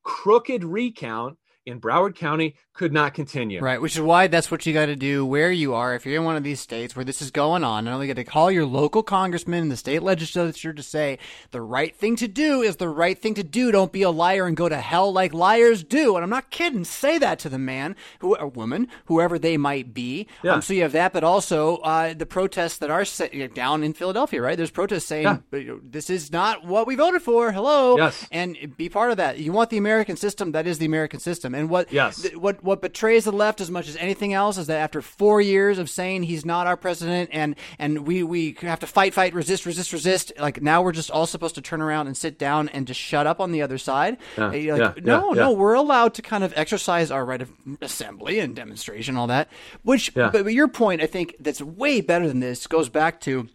[0.03, 3.61] crooked recount in Broward County could not continue.
[3.61, 5.93] Right, which is why that's what you got to do where you are.
[5.93, 8.15] If you're in one of these states where this is going on, not only got
[8.15, 11.19] to call your local congressman and the state legislature to say
[11.51, 13.71] the right thing to do is the right thing to do.
[13.71, 16.15] Don't be a liar and go to hell like liars do.
[16.15, 16.84] And I'm not kidding.
[16.84, 20.28] Say that to the man, who a woman, whoever they might be.
[20.41, 20.53] Yeah.
[20.53, 23.93] Um, so you have that, but also uh, the protests that are set, down in
[23.93, 24.41] Philadelphia.
[24.41, 25.76] Right, there's protests saying yeah.
[25.84, 27.51] this is not what we voted for.
[27.51, 29.38] Hello, yes, and be part of that.
[29.38, 30.53] You want the American system.
[30.53, 31.53] That is the American system.
[31.53, 32.21] And what yes.
[32.21, 35.41] th- what what betrays the left as much as anything else is that after four
[35.41, 39.34] years of saying he's not our president and and we we have to fight, fight,
[39.34, 42.70] resist, resist, resist, like now we're just all supposed to turn around and sit down
[42.70, 44.18] and just shut up on the other side.
[44.38, 47.41] Yeah, eh, like, yeah, no, yeah, no, we're allowed to kind of exercise our right
[47.41, 47.51] of
[47.82, 49.49] assembly and demonstration, all that.
[49.84, 53.49] Which, but, but your point, I think, that's way better than this goes back to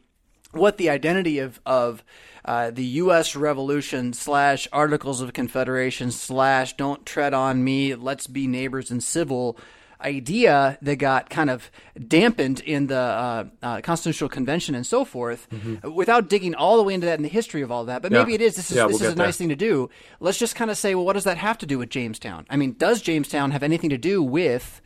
[0.52, 2.04] what the identity of of
[2.44, 3.36] uh, the U.S.
[3.36, 9.58] Revolution slash Articles of Confederation slash Don't Tread on Me, Let's Be Neighbors and Civil
[10.00, 11.70] idea that got kind of
[12.06, 15.92] dampened in the uh, uh, Constitutional Convention and so forth, mm-hmm.
[15.92, 18.02] without digging all the way into that in the history of all that.
[18.02, 18.56] But maybe it is.
[18.56, 19.90] This is, yeah, this we'll is a nice thing to do.
[20.20, 22.46] Let's just kind of say, well, what does that have to do with Jamestown?
[22.48, 24.80] I mean, does Jamestown have anything to do with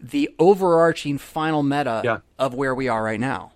[0.00, 2.18] the overarching final meta yeah.
[2.38, 3.52] of where we are right now?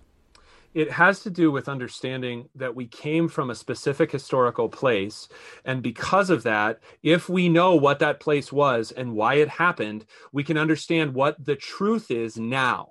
[0.75, 5.29] It has to do with understanding that we came from a specific historical place.
[5.63, 10.05] And because of that, if we know what that place was and why it happened,
[10.33, 12.89] we can understand what the truth is now.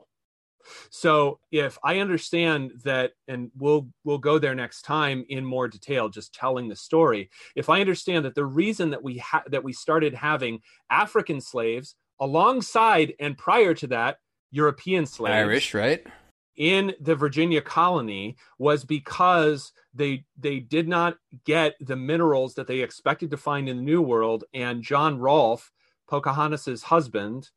[0.89, 6.09] So if I understand that, and we'll we'll go there next time in more detail,
[6.09, 7.29] just telling the story.
[7.55, 11.97] If I understand that the reason that we ha- that we started having African slaves
[12.19, 14.17] alongside and prior to that
[14.53, 16.03] European slaves, Irish, right?
[16.57, 22.81] In the Virginia colony was because they they did not get the minerals that they
[22.81, 24.45] expected to find in the New World.
[24.53, 25.73] And John Rolfe,
[26.09, 27.51] Pocahontas's husband,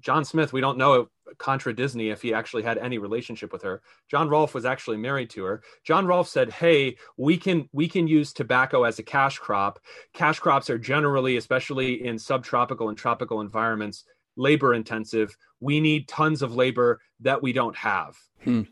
[0.00, 1.08] John Smith, we don't know
[1.38, 3.82] contra Disney if he actually had any relationship with her.
[4.08, 5.62] John Rolfe was actually married to her.
[5.84, 9.80] John Rolfe said, "Hey, we can we can use tobacco as a cash crop.
[10.12, 14.04] Cash crops are generally, especially in subtropical and tropical environments,
[14.36, 15.36] labor intensive.
[15.60, 18.16] We need tons of labor that we don't have.
[18.44, 18.62] Hmm.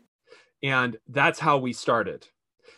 [0.63, 2.27] And that's how we started.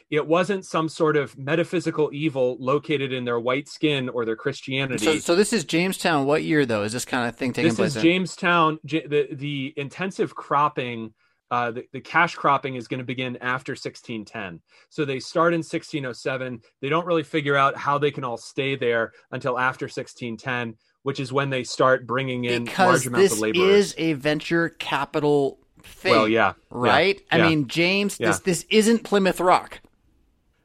[0.10, 5.04] It wasn't some sort of metaphysical evil located in their white skin or their Christianity.
[5.04, 6.26] So, so this is Jamestown.
[6.26, 6.84] What year though?
[6.84, 7.92] Is this kind of thing taking this place?
[7.92, 8.04] is in?
[8.04, 8.80] Jamestown.
[8.84, 11.14] The the intensive cropping,
[11.52, 14.62] uh, the, the cash cropping is going to begin after 1610.
[14.90, 16.62] So they start in 1607.
[16.82, 21.20] They don't really figure out how they can all stay there until after 1610 which
[21.20, 23.70] is when they start bringing in because large amounts this of laborers.
[23.70, 26.12] is a venture capital thing.
[26.12, 27.18] well, yeah, right.
[27.18, 27.48] yeah, I yeah.
[27.50, 28.28] mean, James, Yeah.
[28.28, 29.80] this this isn't Plymouth Rock.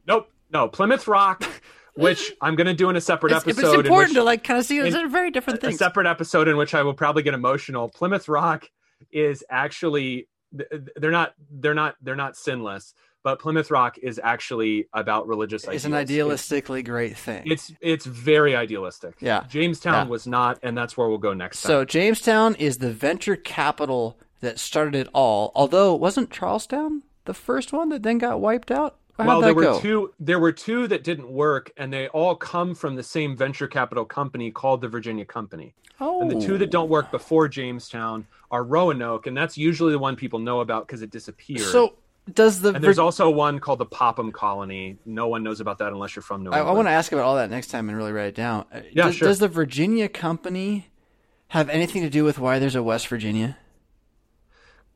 [0.07, 1.43] Nope, no Plymouth Rock,
[1.95, 3.73] which I'm going to do in a separate It's, it's episode.
[3.79, 4.79] in important which- to like kind of see.
[4.79, 5.77] It's a very different a thing.
[5.77, 7.87] separate episode in which I will probably get emotional.
[7.89, 8.69] Plymouth Rock
[9.11, 10.27] is actually
[10.97, 12.93] they're not they're not they're not sinless,
[13.23, 17.43] but Plymouth Rock is actually about religious It's an idealistically great thing.
[17.45, 19.15] It's it's very idealistic.
[19.19, 19.45] Yeah.
[19.49, 20.11] Jamestown Yeah.
[20.11, 21.69] was not, and that's where we'll go next time.
[21.69, 25.51] So Jamestown is the venture capital that started it all.
[25.55, 28.97] Although it wasn't Charlestown the first one that then got wiped out?
[29.17, 29.79] How'd well, there were go?
[29.79, 30.13] two.
[30.19, 34.05] There were two that didn't work, and they all come from the same venture capital
[34.05, 35.75] company called the Virginia Company.
[35.99, 37.11] Oh, And the two that don't work oh.
[37.11, 41.61] before Jamestown are Roanoke, and that's usually the one people know about because it disappeared.
[41.61, 41.93] So
[42.31, 44.97] does the and there's Vir- also one called the Popham Colony.
[45.05, 46.69] No one knows about that unless you're from New I, England.
[46.69, 48.65] I want to ask about all that next time and really write it down.
[48.73, 49.27] Uh, Yeah, does, sure.
[49.27, 50.89] does the Virginia Company
[51.49, 53.57] have anything to do with why there's a West Virginia?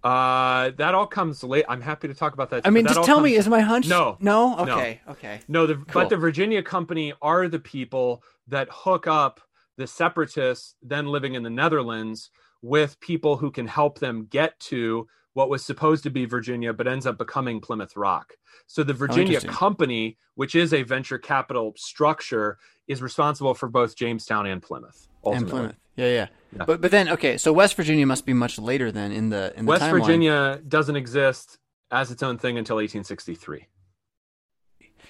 [0.03, 1.65] Uh, that all comes late.
[1.67, 2.65] I'm happy to talk about that.
[2.65, 3.87] I mean, that just all tell me, is my hunch?
[3.87, 4.15] No.
[4.21, 4.63] no.
[4.63, 4.73] No.
[4.73, 5.41] Okay, okay.
[5.47, 5.85] No, the, Cool.
[5.93, 9.41] but the Virginia Company are the people that hook up
[9.75, 12.29] the separatists then living in the Netherlands
[12.61, 15.07] with people who can help them get to
[15.37, 18.33] what was supposed to be Virginia but ends up becoming Plymouth Rock.
[18.65, 19.51] So the Virginia interesting.
[19.51, 22.57] Company, which is a venture capital structure,
[22.87, 25.07] is responsible for both Jamestown and Plymouth.
[25.23, 25.51] And Ultimately.
[25.51, 25.75] Plymouth.
[25.95, 26.65] Yeah, yeah, Yeah.
[26.65, 29.65] But but then okay, so West Virginia must be much later than in the in
[29.65, 29.99] the West timeline.
[29.99, 31.59] Virginia doesn't exist
[31.91, 33.67] as its own thing until 1863.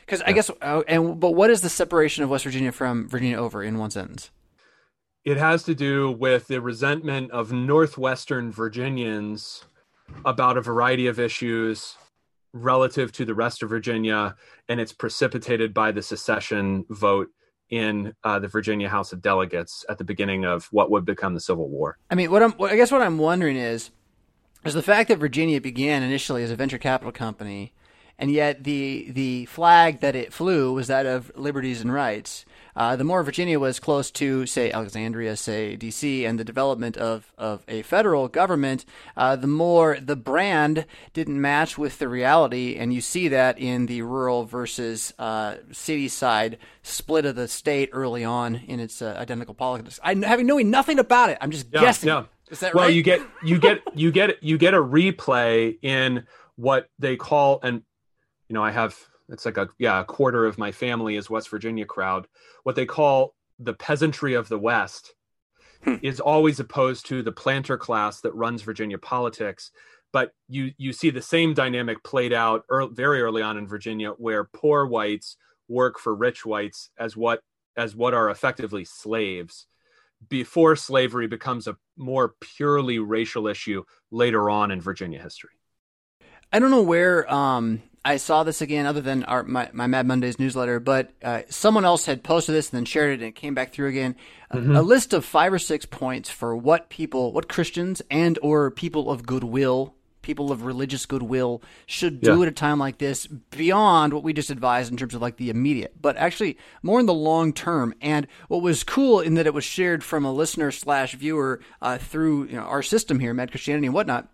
[0.01, 3.37] Because I guess, uh, and but what is the separation of West Virginia from Virginia
[3.37, 4.29] over in one sentence?
[5.23, 9.65] It has to do with the resentment of Northwestern Virginians
[10.25, 11.95] about a variety of issues
[12.53, 14.35] relative to the rest of Virginia,
[14.69, 17.29] and it's precipitated by the secession vote
[17.69, 21.39] in uh, the Virginia House of Delegates at the beginning of what would become the
[21.39, 21.97] Civil War.
[22.09, 23.91] I mean, what I'm, I guess what I'm wondering is,
[24.63, 27.73] is the fact that Virginia began initially as a venture capital company,
[28.17, 32.45] and yet the the flag that it flew was that of liberties and rights.
[32.77, 37.33] Uh, the more Virginia was close to, say, Alexandria, say, D.C., and the development of,
[37.37, 38.85] of a federal government,
[39.17, 42.75] uh, the more the brand didn't match with the reality.
[42.77, 47.89] And you see that in the rural versus uh, city side split of the state
[47.93, 49.99] early on in its uh, identical politics.
[50.03, 52.09] I, having knowing nothing about it, I'm just Yeah, guessing.
[52.09, 52.25] yeah.
[52.51, 52.75] Is that right?
[52.75, 52.93] well, right?
[52.93, 56.25] you get you get you get you get a replay in
[56.55, 57.81] what they call and
[58.47, 58.95] you know I have
[59.29, 62.27] it's like a yeah a quarter of my family is West Virginia crowd.
[62.63, 65.13] What they call the peasantry of the West
[65.83, 65.95] Hmm.
[66.01, 69.71] is always opposed to the planter class that runs Virginia politics.
[70.11, 74.11] But you you see the same dynamic played out ear very early on in Virginia,
[74.11, 77.41] where poor whites work for rich whites as what
[77.75, 79.67] as what are effectively slaves
[80.29, 85.51] before slavery becomes a more purely racial issue later on in Virginia history.
[86.51, 87.83] I don't know where um,
[88.13, 91.83] I saw this again, other than our my, my Mad Mondays newsletter, but uh, someone
[91.85, 94.15] else had posted this and then shared it, and it came back through again.
[94.51, 98.71] A- A, list of five or six points for what people, what Christians and or
[98.71, 102.41] people of goodwill, people of religious goodwill, should do Yeah.
[102.43, 105.49] at a time like this, beyond what we just advised in terms of like the
[105.49, 107.93] immediate, but actually more in the long term.
[108.01, 111.97] And what was cool in that it was shared from a listener slash viewer uh,
[111.97, 114.29] through you know, our system here, Mad Christianity and whatnot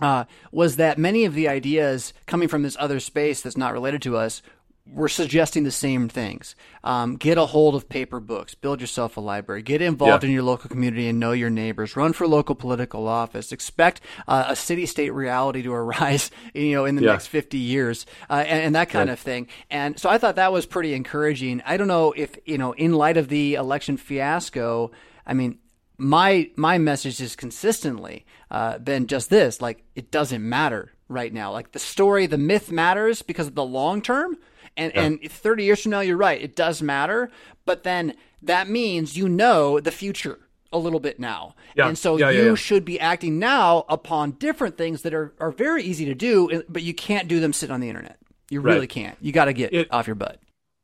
[0.00, 4.02] uh, was that many of the ideas coming from this other space that's not related
[4.02, 4.42] to us
[4.84, 6.56] were suggesting the same things.
[6.82, 10.28] Um, get a hold of paper books, build yourself a library, get involved Yeah.
[10.30, 14.46] in your local community and know your neighbors, run for local political office, expect uh,
[14.48, 17.12] a city state reality to arise, you know, in the Yeah.
[17.12, 19.46] next 50 years, uh, and, and that kind of thing.
[19.70, 21.62] And so I thought that was pretty encouraging.
[21.64, 24.90] I don't know if, you know, in light of the election fiasco,
[25.24, 25.58] I mean,
[26.02, 31.52] my my message has consistently uh, been just this: like it doesn't matter right now.
[31.52, 34.36] Like the story, the myth matters because of the long term,
[34.76, 37.30] and and thirty years from now, you're right, it does matter.
[37.64, 40.40] But then that means you know the future
[40.72, 41.86] a little bit now, Yeah.
[41.86, 42.54] and so Yeah, yeah, you yeah.
[42.56, 46.82] should be acting now upon different things that are are very easy to do, but
[46.82, 48.16] you can't do them sitting on the internet.
[48.50, 48.74] You Right.
[48.74, 49.16] really can't.
[49.20, 50.38] You got to get It- off your butt.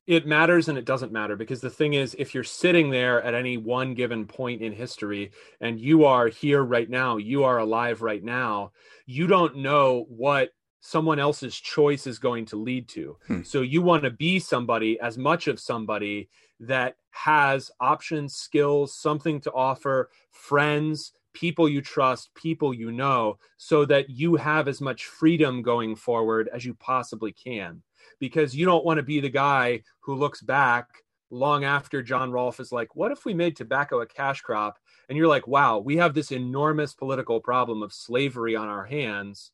[0.08, 3.34] It matters and it doesn't matter because the thing is if you're sitting there at
[3.34, 5.30] any one given point in history
[5.60, 8.72] and you are here right now you are alive right now
[9.06, 10.48] you don't know what
[10.80, 13.42] someone else's choice is going to lead to Hmm.
[13.42, 16.30] so you want to be somebody as much of somebody
[16.60, 23.84] that has options skills something to offer friends people you trust people you know so
[23.84, 27.82] that you have as much freedom going forward as you possibly can
[28.20, 30.86] because you don't want to be the guy who looks back
[31.30, 34.78] long after John Rolfe is like, what if we made tobacco a cash crop?
[35.08, 39.52] And you're like, wow, we have this enormous political problem of slavery on our hands.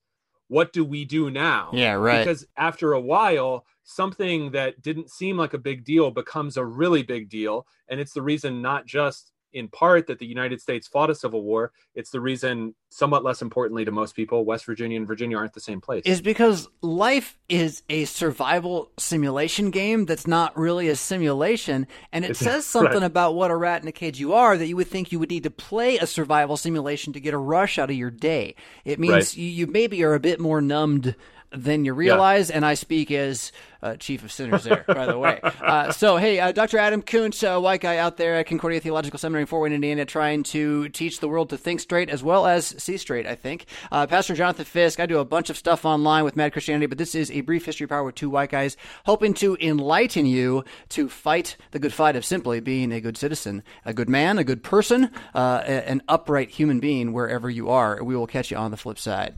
[0.48, 1.70] What do we do now?
[1.72, 2.18] Yeah, right.
[2.18, 7.02] Because after a while, something that didn't seem like a big deal becomes a really
[7.02, 7.66] big deal.
[7.88, 11.42] And it's the reason, not just in part, that the United States fought a civil
[11.42, 15.52] war, it's the reason, somewhat less importantly to most people, West Virginia and Virginia aren't
[15.54, 16.02] the same place.
[16.04, 22.32] is because life is a survival simulation game that's not really a simulation and it
[22.32, 23.02] It's- says something right.
[23.06, 25.30] about what a rat in a cage you are that you would think you would
[25.30, 28.98] need to play a survival simulation to get a rush out of your day it
[28.98, 29.36] means Right.
[29.36, 31.14] you, you maybe are a bit more numbed
[31.54, 33.52] than you realize and i speak as
[33.82, 35.40] uh, chief of sinners there by the way.
[35.64, 39.42] Uh, so hey uh, dr adam koontz white guy out there at concordia theological seminary
[39.42, 42.66] in fort wayne indiana trying to teach the world to think straight as well as
[42.82, 43.66] see straight i think.
[43.90, 46.98] Uh, pastor jonathan fisk i do a bunch of stuff online with mad christianity but
[46.98, 48.76] this is a brief history power with two white guys
[49.06, 53.62] hoping to enlighten you to fight the good fight of simply being a good citizen
[53.84, 58.02] a good man a good person uh, an upright human being wherever you are.
[58.02, 59.34] We will catch you on the flip side